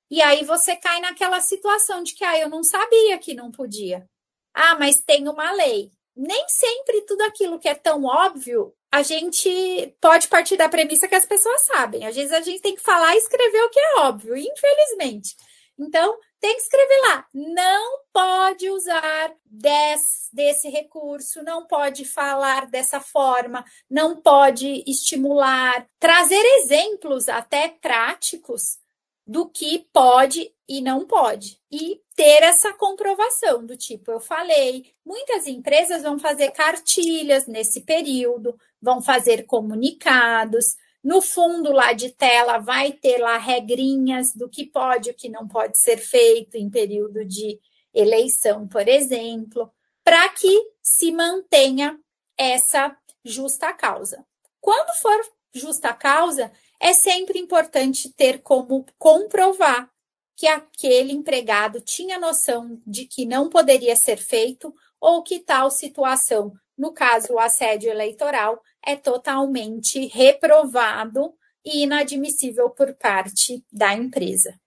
e 0.09 0.21
aí 0.21 0.43
você 0.43 0.75
cai 0.75 0.99
naquela 0.99 1.41
situação 1.41 2.03
de 2.03 2.13
que 2.13 2.23
ah, 2.23 2.37
eu 2.37 2.49
não 2.49 2.63
sabia 2.63 3.17
que 3.17 3.33
não 3.33 3.51
podia. 3.51 4.07
Ah, 4.53 4.75
mas 4.75 5.01
tem 5.01 5.27
uma 5.27 5.51
lei. 5.53 5.89
Nem 6.15 6.47
sempre 6.47 7.01
tudo 7.01 7.23
aquilo 7.23 7.59
que 7.59 7.67
é 7.67 7.73
tão 7.73 8.03
óbvio, 8.03 8.73
a 8.91 9.01
gente 9.01 9.95
pode 9.99 10.27
partir 10.27 10.55
da 10.55 10.69
premissa 10.69 11.07
que 11.07 11.15
as 11.15 11.25
pessoas 11.25 11.61
sabem. 11.61 12.05
Às 12.05 12.15
vezes 12.15 12.31
a 12.31 12.41
gente 12.41 12.61
tem 12.61 12.75
que 12.75 12.81
falar 12.81 13.15
e 13.15 13.17
escrever 13.17 13.63
o 13.63 13.69
que 13.69 13.79
é 13.79 13.99
óbvio, 14.01 14.37
infelizmente. 14.37 15.35
Então, 15.79 16.15
tem 16.43 16.57
que 16.57 16.61
escrever 16.61 16.99
lá. 17.07 17.25
Não 17.33 17.99
pode 18.11 18.69
usar 18.69 19.33
desse, 19.45 20.35
desse 20.35 20.67
recurso, 20.67 21.41
não 21.41 21.65
pode 21.65 22.03
falar 22.03 22.65
dessa 22.69 22.99
forma, 22.99 23.63
não 23.89 24.17
pode 24.17 24.83
estimular, 24.85 25.87
trazer 25.97 26.43
exemplos 26.57 27.29
até 27.29 27.69
práticos 27.69 28.77
do 29.25 29.47
que 29.47 29.87
pode 29.93 30.53
e 30.67 30.81
não 30.81 31.05
pode. 31.05 31.61
E 31.71 32.01
ter 32.13 32.43
essa 32.43 32.73
comprovação 32.73 33.65
do 33.65 33.77
tipo, 33.77 34.11
eu 34.11 34.19
falei, 34.19 34.93
muitas 35.05 35.47
empresas 35.47 36.03
vão 36.03 36.19
fazer 36.19 36.51
cartilhas 36.51 37.47
nesse 37.47 37.85
período, 37.85 38.59
vão 38.81 39.01
fazer 39.01 39.45
comunicados, 39.45 40.75
no 41.03 41.21
fundo 41.21 41.71
lá 41.71 41.93
de 41.93 42.09
tela 42.11 42.59
vai 42.59 42.91
ter 42.93 43.17
lá 43.17 43.37
regrinhas 43.37 44.33
do 44.33 44.49
que 44.49 44.65
pode 44.65 45.09
o 45.09 45.13
que 45.13 45.27
não 45.27 45.47
pode 45.47 45.77
ser 45.77 45.97
feito 45.97 46.55
em 46.55 46.69
período 46.69 47.25
de 47.25 47.59
eleição, 47.93 48.67
por 48.67 48.87
exemplo, 48.87 49.71
para 50.03 50.29
que 50.29 50.71
se 50.81 51.11
mantenha 51.11 51.99
essa 52.37 52.95
justa 53.23 53.73
causa. 53.73 54.25
Quando 54.59 54.95
for 54.95 55.19
justa 55.53 55.93
causa, 55.93 56.51
é 56.79 56.93
sempre 56.93 57.37
importante 57.37 58.11
ter 58.13 58.41
como 58.41 58.85
comprovar 58.97 59.89
que 60.35 60.47
aquele 60.47 61.13
empregado 61.13 61.79
tinha 61.79 62.19
noção 62.19 62.81
de 62.85 63.05
que 63.05 63.25
não 63.25 63.49
poderia 63.49 63.95
ser 63.95 64.17
feito 64.17 64.73
ou 64.99 65.21
que 65.21 65.39
tal 65.39 65.69
situação, 65.69 66.53
no 66.77 66.93
caso 66.93 67.33
o 67.33 67.39
assédio 67.39 67.89
eleitoral, 67.89 68.61
é 68.85 68.95
totalmente 68.95 70.07
reprovado 70.07 71.33
e 71.65 71.83
inadmissível 71.83 72.69
por 72.69 72.93
parte 72.95 73.63
da 73.71 73.93
empresa. 73.93 74.59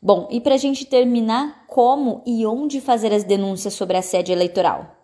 Bom, 0.00 0.28
e 0.30 0.40
para 0.40 0.54
a 0.54 0.58
gente 0.58 0.84
terminar, 0.84 1.66
como 1.66 2.22
e 2.26 2.44
onde 2.44 2.80
fazer 2.80 3.12
as 3.12 3.24
denúncias 3.24 3.72
sobre 3.72 3.96
assédio 3.96 4.34
eleitoral? 4.34 4.94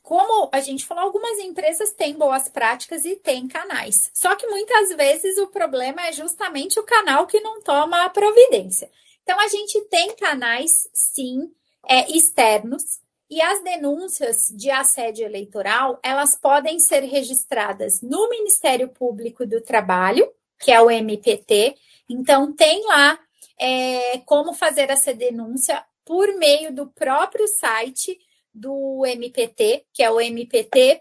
Como 0.00 0.48
a 0.52 0.60
gente 0.60 0.84
falou, 0.84 1.04
algumas 1.04 1.38
empresas 1.38 1.92
têm 1.92 2.14
boas 2.14 2.48
práticas 2.48 3.04
e 3.04 3.16
têm 3.16 3.48
canais. 3.48 4.10
Só 4.14 4.36
que 4.36 4.46
muitas 4.46 4.94
vezes 4.94 5.38
o 5.38 5.48
problema 5.48 6.06
é 6.06 6.12
justamente 6.12 6.78
o 6.78 6.84
canal 6.84 7.26
que 7.26 7.40
não 7.40 7.60
toma 7.62 8.04
a 8.04 8.10
providência. 8.10 8.90
Então, 9.22 9.40
a 9.40 9.48
gente 9.48 9.80
tem 9.82 10.14
canais, 10.14 10.88
sim, 10.92 11.50
é, 11.88 12.10
externos, 12.10 13.00
e 13.32 13.40
as 13.40 13.64
denúncias 13.64 14.48
de 14.54 14.70
assédio 14.70 15.24
eleitoral, 15.24 15.98
elas 16.02 16.38
podem 16.38 16.78
ser 16.78 17.00
registradas 17.04 18.02
no 18.02 18.28
Ministério 18.28 18.90
Público 18.90 19.46
do 19.46 19.58
Trabalho, 19.62 20.30
que 20.60 20.70
é 20.70 20.78
o 20.82 20.90
MPT. 20.90 21.74
Então, 22.10 22.52
tem 22.54 22.86
lá 22.86 23.18
é, 23.58 24.18
como 24.26 24.52
fazer 24.52 24.90
essa 24.90 25.14
denúncia 25.14 25.82
por 26.04 26.28
meio 26.36 26.74
do 26.74 26.88
próprio 26.88 27.48
site 27.48 28.18
do 28.52 29.02
MPT, 29.06 29.86
que 29.94 30.02
é 30.02 30.10
o 30.10 30.20
mpt.mp.br. 30.20 31.00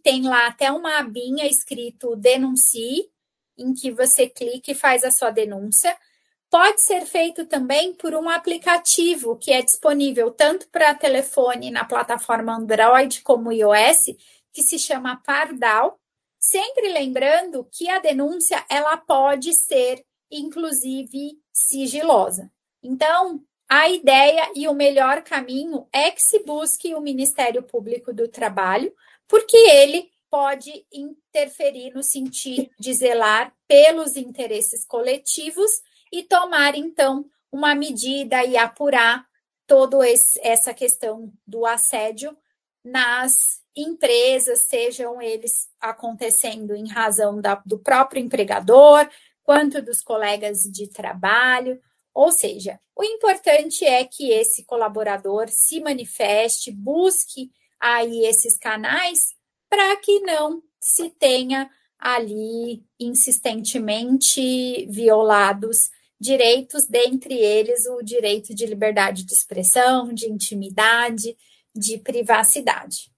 Tem 0.00 0.22
lá 0.22 0.46
até 0.46 0.70
uma 0.70 1.00
abinha 1.00 1.44
escrito 1.44 2.14
denuncie, 2.14 3.10
em 3.58 3.74
que 3.74 3.90
você 3.90 4.28
clica 4.28 4.70
e 4.70 4.76
faz 4.76 5.02
a 5.02 5.10
sua 5.10 5.30
denúncia. 5.30 5.92
Pode 6.52 6.82
ser 6.82 7.06
feito 7.06 7.46
também 7.46 7.94
por 7.94 8.14
um 8.14 8.28
aplicativo 8.28 9.38
que 9.38 9.50
é 9.50 9.62
disponível 9.62 10.30
tanto 10.30 10.68
para 10.68 10.94
telefone 10.94 11.70
na 11.70 11.82
plataforma 11.82 12.54
Android 12.54 13.22
como 13.22 13.50
iOS, 13.50 14.14
que 14.52 14.62
se 14.62 14.78
chama 14.78 15.16
Pardal. 15.24 15.98
Sempre 16.38 16.92
lembrando 16.92 17.66
que 17.72 17.88
a 17.88 18.00
denúncia 18.00 18.62
ela 18.68 18.98
pode 18.98 19.54
ser 19.54 20.04
inclusive 20.30 21.38
sigilosa. 21.50 22.52
Então, 22.82 23.42
a 23.66 23.88
ideia 23.88 24.52
e 24.54 24.68
o 24.68 24.74
melhor 24.74 25.22
caminho 25.22 25.88
é 25.90 26.10
que 26.10 26.20
se 26.20 26.40
busque 26.40 26.94
o 26.94 27.00
Ministério 27.00 27.62
Público 27.62 28.12
do 28.12 28.28
Trabalho, 28.28 28.94
porque 29.26 29.56
ele 29.56 30.10
pode 30.30 30.86
interferir 30.92 31.94
no 31.94 32.02
sentido 32.02 32.68
de 32.78 32.92
zelar 32.92 33.54
pelos 33.66 34.18
interesses 34.18 34.84
coletivos 34.84 35.80
e 36.12 36.22
tomar, 36.22 36.74
então, 36.74 37.24
uma 37.50 37.74
medida 37.74 38.44
e 38.44 38.56
apurar 38.56 39.26
toda 39.66 39.98
essa 40.42 40.74
questão 40.74 41.32
do 41.46 41.64
assédio 41.64 42.36
nas 42.84 43.62
empresas, 43.74 44.66
sejam 44.66 45.22
eles 45.22 45.68
acontecendo 45.80 46.74
em 46.74 46.88
razão 46.88 47.40
da, 47.40 47.54
do 47.64 47.78
próprio 47.78 48.22
empregador, 48.22 49.08
quanto 49.42 49.80
dos 49.80 50.02
colegas 50.02 50.62
de 50.64 50.88
trabalho. 50.88 51.80
Ou 52.12 52.30
seja, 52.30 52.78
o 52.94 53.02
importante 53.02 53.84
é 53.84 54.04
que 54.04 54.30
esse 54.30 54.66
colaborador 54.66 55.48
se 55.48 55.80
manifeste, 55.80 56.70
busque 56.70 57.50
aí 57.80 58.26
esses 58.26 58.58
canais 58.58 59.34
para 59.70 59.96
que 59.96 60.20
não 60.20 60.62
se 60.78 61.08
tenha 61.08 61.70
ali 61.98 62.84
insistentemente 63.00 64.86
violados 64.90 65.88
direitos, 66.22 66.86
dentre 66.86 67.34
eles 67.34 67.84
o 67.84 68.00
direito 68.00 68.54
de 68.54 68.64
liberdade 68.64 69.24
de 69.24 69.34
expressão, 69.34 70.12
de 70.14 70.30
intimidade, 70.30 71.36
de 71.74 71.98
privacidade. 71.98 73.10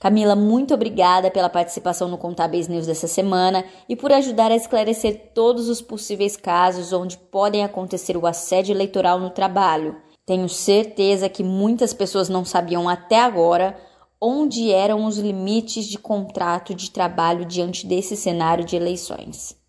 Camila, 0.00 0.34
muito 0.34 0.74
obrigada 0.74 1.30
pela 1.30 1.48
participação 1.48 2.08
no 2.08 2.18
Contábeis 2.18 2.66
News 2.66 2.88
dessa 2.88 3.06
semana 3.06 3.64
e 3.88 3.94
por 3.94 4.12
ajudar 4.12 4.50
a 4.50 4.56
esclarecer 4.56 5.30
todos 5.32 5.68
os 5.68 5.80
possíveis 5.80 6.36
casos 6.36 6.92
onde 6.92 7.18
podem 7.18 7.62
acontecer 7.62 8.16
o 8.16 8.26
assédio 8.26 8.72
eleitoral 8.72 9.20
no 9.20 9.30
trabalho. 9.30 9.96
Tenho 10.26 10.48
certeza 10.48 11.28
que 11.28 11.44
muitas 11.44 11.92
pessoas 11.92 12.28
não 12.28 12.44
sabiam 12.44 12.88
até 12.88 13.20
agora 13.20 13.78
onde 14.20 14.72
eram 14.72 15.04
os 15.04 15.18
limites 15.18 15.84
de 15.86 15.98
contrato 15.98 16.74
de 16.74 16.90
trabalho 16.90 17.44
diante 17.44 17.86
desse 17.86 18.16
cenário 18.16 18.64
de 18.64 18.74
eleições. 18.74 19.59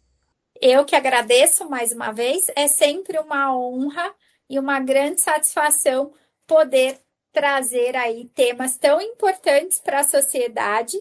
Eu 0.62 0.86
que 0.86 0.96
agradeço 0.96 1.68
mais 1.68 1.92
uma 1.92 2.12
vez, 2.12 2.46
é 2.56 2.68
sempre 2.68 3.18
uma 3.18 3.56
honra 3.58 4.14
e 4.48 4.60
uma 4.60 4.80
grande 4.80 5.20
satisfação 5.20 6.14
poder 6.46 7.02
trazer 7.34 7.96
aí 7.96 8.26
temas 8.36 8.78
tão 8.78 9.02
importantes 9.02 9.80
para 9.80 10.02
a 10.02 10.08
sociedade. 10.08 10.98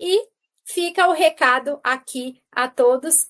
E 0.00 0.26
fica 0.64 1.06
o 1.06 1.12
recado 1.12 1.78
aqui 1.84 2.42
a 2.50 2.68
todos 2.68 3.28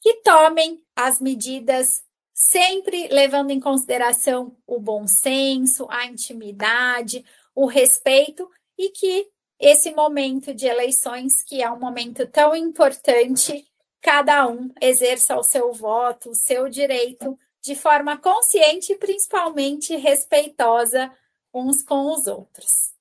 que 0.00 0.14
tomem 0.22 0.82
as 0.96 1.20
medidas 1.20 2.02
sempre 2.32 3.08
levando 3.08 3.50
em 3.50 3.60
consideração 3.60 4.56
o 4.66 4.80
bom 4.80 5.06
senso, 5.06 5.86
a 5.90 6.06
intimidade, 6.06 7.22
o 7.54 7.66
respeito 7.66 8.48
e 8.78 8.88
que 8.90 9.28
esse 9.60 9.90
momento 9.90 10.54
de 10.54 10.66
eleições, 10.66 11.42
que 11.42 11.60
é 11.60 11.70
um 11.70 11.78
momento 11.78 12.26
tão 12.28 12.56
importante, 12.56 13.66
cada 14.00 14.46
um 14.48 14.70
exerça 14.80 15.36
o 15.36 15.42
seu 15.42 15.72
voto, 15.72 16.30
o 16.30 16.34
seu 16.34 16.68
direito 16.68 17.38
de 17.62 17.74
forma 17.74 18.16
consciente 18.16 18.92
e 18.92 18.98
principalmente 18.98 19.96
respeitosa 19.96 21.10
uns 21.52 21.82
com 21.82 22.12
os 22.12 22.26
outros. 22.26 22.96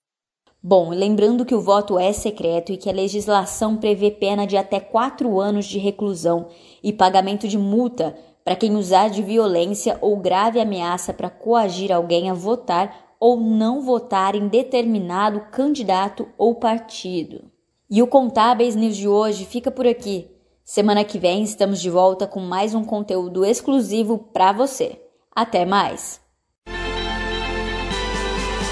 Bom, 0.61 0.89
lembrando 0.89 1.45
que 1.45 1.55
o 1.55 1.61
voto 1.61 1.99
é 1.99 2.11
secreto 2.11 2.71
e 2.71 2.77
que 2.77 2.89
a 2.89 2.93
legislação 2.93 3.77
prevê 3.77 4.11
pena 4.11 4.45
de 4.45 4.57
até 4.57 4.79
quatro 4.79 5.39
anos 5.39 5.65
de 5.65 5.77
reclusão 5.77 6.49
e 6.83 6.91
pagamento 6.91 7.47
de 7.47 7.57
multa 7.57 8.17
para 8.43 8.55
quem 8.55 8.75
usar 8.75 9.09
de 9.09 9.21
violência 9.21 9.97
ou 10.01 10.17
grave 10.17 10.59
ameaça 10.59 11.13
para 11.13 11.29
coagir 11.29 11.91
alguém 11.91 12.29
a 12.29 12.33
votar 12.33 13.15
ou 13.19 13.39
não 13.39 13.81
votar 13.81 14.35
em 14.35 14.47
determinado 14.47 15.41
candidato 15.51 16.27
ou 16.37 16.55
partido. 16.55 17.51
E 17.89 18.01
o 18.01 18.07
Contábeis 18.07 18.75
News 18.75 18.97
de 18.97 19.07
hoje 19.07 19.45
fica 19.45 19.71
por 19.71 19.87
aqui. 19.87 20.36
Semana 20.69 21.05
que 21.05 21.17
vem 21.17 21.43
estamos 21.43 21.79
de 21.79 21.89
volta 21.89 22.27
com 22.27 22.41
mais 22.41 22.75
um 22.75 22.83
conteúdo 22.83 23.45
exclusivo 23.45 24.17
para 24.17 24.51
você. 24.51 25.01
Até 25.33 25.63
mais! 25.63 26.19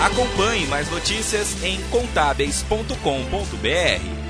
Acompanhe 0.02 0.68
mais 0.68 0.92
notícias 0.92 1.64
em 1.64 1.80
contábeis.com.br. 1.90 4.25